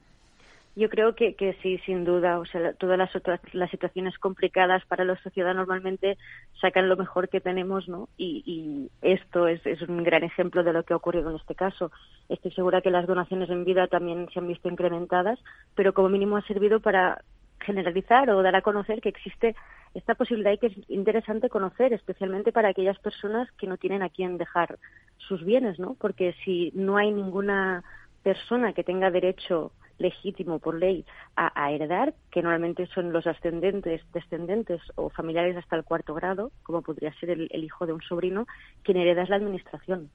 [0.79, 2.39] Yo creo que, sí, sin duda.
[2.39, 3.11] O sea, todas las,
[3.55, 6.19] las situaciones complicadas para los ciudadanos normalmente
[6.61, 8.11] sacan lo mejor que tenemos, ¿no?
[8.19, 11.91] Y, esto es, es, un gran ejemplo de lo que ha ocurrido en este caso.
[12.29, 15.39] Estoy segura que las donaciones en vida también se han visto incrementadas,
[15.75, 17.23] pero como mínimo ha servido para
[17.67, 19.55] generalizar o dar a conocer que existe
[19.95, 24.09] esta posibilidad y que es interesante conocer, especialmente para aquellas personas que no tienen a
[24.09, 24.79] quién dejar
[25.19, 25.97] sus bienes, ¿no?
[25.99, 27.83] Porque si no hay ninguna
[28.23, 31.07] persona que tenga derecho legítimo por ley
[31.37, 36.83] a, heredar, que normalmente son los ascendentes, descendentes o familiares hasta el cuarto grado, como
[36.83, 38.47] podría ser el, el hijo de un sobrino,
[38.83, 40.11] quien hereda es la administración.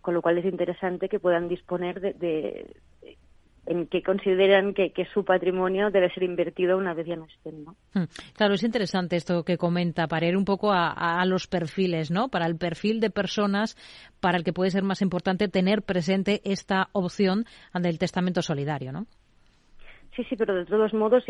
[0.00, 2.74] Con lo cual es interesante que puedan disponer de, de,
[3.66, 7.64] en que consideran que, su patrimonio debe ser invertido una vez ya no estén.
[7.64, 7.76] ¿no?
[7.94, 8.04] Hmm.
[8.34, 12.28] Claro, es interesante esto que comenta, para ir un poco a, los perfiles, ¿no?
[12.28, 13.76] Para el perfil de personas
[14.20, 19.06] para el que puede ser más importante tener presente esta opción del testamento solidario, ¿no?
[20.16, 21.24] Sí, sí, pero de todos modos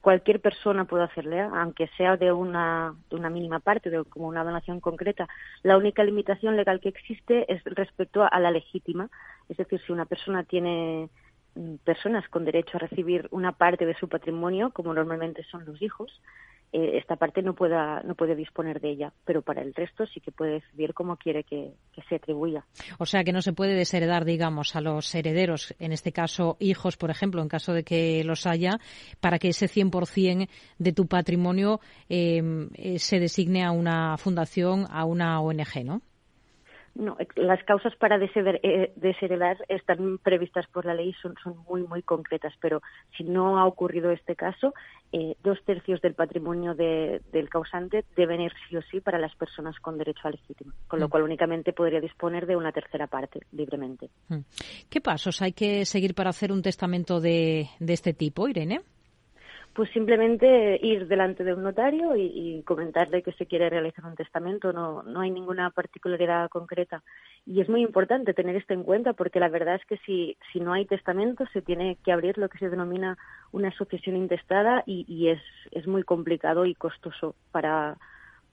[0.00, 1.48] cualquier persona puede hacerle, ¿eh?
[1.54, 5.28] aunque sea de una, de una mínima parte, de como una donación concreta.
[5.62, 9.08] La única limitación legal que existe es respecto a la legítima.
[9.48, 11.08] Es decir, si una persona tiene
[11.84, 16.20] personas con derecho a recibir una parte de su patrimonio, como normalmente son los hijos,
[16.72, 20.20] eh, esta parte no pueda no puede disponer de ella, pero para el resto sí
[20.20, 21.72] que puede decidir cómo quiere que,
[22.08, 22.64] se atribuya.
[22.98, 26.96] O sea que no se puede desheredar, digamos, a los herederos, en este caso hijos,
[26.96, 28.78] por ejemplo, en caso de que los haya,
[29.20, 30.48] para que ese 100%
[30.78, 32.42] de tu patrimonio eh,
[32.74, 36.02] eh, se designe a una fundación, a una ONG, ¿no?
[36.96, 42.02] No, las causas para eh, desheredar están previstas por la ley, son, son muy, muy
[42.02, 42.80] concretas, pero
[43.16, 44.72] si no ha ocurrido este caso,
[45.12, 49.78] eh, dos tercios del patrimonio del causante deben ir sí o sí para las personas
[49.78, 51.10] con derecho a legítimo, con lo mm.
[51.10, 54.08] cual únicamente podría disponer de una tercera parte libremente.
[54.28, 54.38] Mm.
[54.88, 58.80] ¿Qué pasos hay que seguir para hacer un testamento de, de este tipo, Irene?
[59.76, 64.72] Pues simplemente ir delante de un notario y, comentarle que se quiere realizar un testamento.
[64.72, 67.02] No, no hay ninguna particularidad concreta.
[67.44, 70.60] Y es muy importante tener esto en cuenta porque la verdad es que si, si
[70.60, 73.18] no hay testamento se tiene que abrir lo que se denomina
[73.52, 77.98] una sucesión intestada y, y es, es muy complicado y costoso para,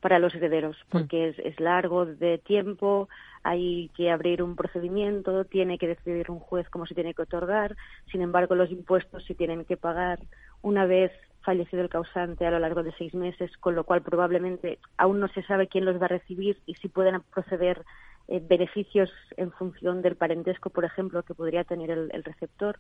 [0.02, 0.92] para los herederos mm.
[0.92, 3.08] porque es, es largo de tiempo,
[3.44, 7.78] hay que abrir un procedimiento, tiene que decidir un juez cómo se tiene que otorgar,
[8.12, 10.20] sin embargo los impuestos se tienen que pagar
[10.64, 11.12] una vez
[11.44, 15.28] fallecido el causante a lo largo de seis meses, con lo cual probablemente aún no
[15.28, 17.84] se sabe quién los va a recibir y si pueden proceder
[18.30, 22.80] eh, beneficios en función del parentesco, por ejemplo, que podría tener el, receptor,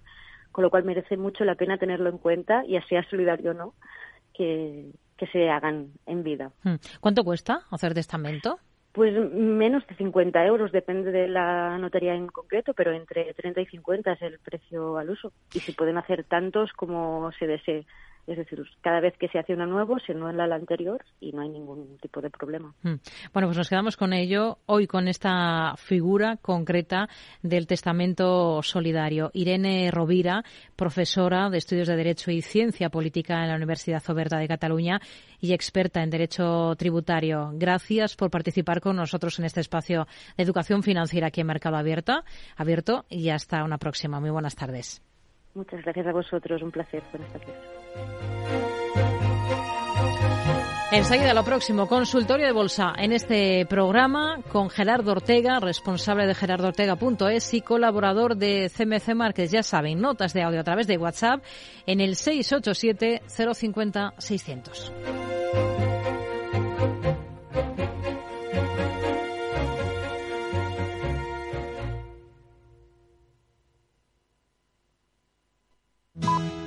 [0.52, 3.74] con lo cual merece mucho la pena tenerlo en cuenta, ya sea solidario o no,
[4.34, 6.52] que, que se hagan en vida.
[6.64, 6.76] Hmm.
[7.02, 8.60] ¿Cuánto cuesta hacer testamento?
[8.94, 13.66] Pues menos de 50 euros, depende de la notaría en concreto, pero entre 30 y
[13.66, 15.34] 50 es el precio al uso.
[15.52, 17.86] Y se pueden hacer tantos como se desee.
[18.26, 21.42] Es decir, cada vez que se hace uno nuevo, se anula la anterior y no
[21.42, 22.74] hay ningún tipo de problema.
[22.82, 22.96] Hmm.
[23.34, 27.10] Bueno, pues nos quedamos con ello hoy con esta figura concreta
[27.42, 29.30] del testamento solidario.
[29.34, 30.44] Irene Rovira,
[30.76, 35.02] profesora de Estudios de Derecho y Ciencia Política en la Universidad Oberta de Cataluña
[35.42, 37.52] y experta en Derecho Tributario.
[37.54, 40.08] Gracias por participar con nosotros en este espacio
[40.38, 42.24] de educación financiera aquí en Mercado Abierto,
[42.56, 44.20] abierto y hasta una próxima.
[44.20, 45.13] Muy buenas tardes.
[45.56, 47.04] Muchas gracias a vosotros, un placer.
[47.12, 47.56] Buenas tardes.
[50.92, 57.54] Enseguida lo próximo, consultorio de bolsa en este programa con Gerardo Ortega, responsable de gerardoortega.es
[57.56, 59.52] y colaborador de CMC Markets.
[59.52, 61.44] Ya saben, notas de audio a través de WhatsApp
[61.88, 64.94] en el 687 050 600.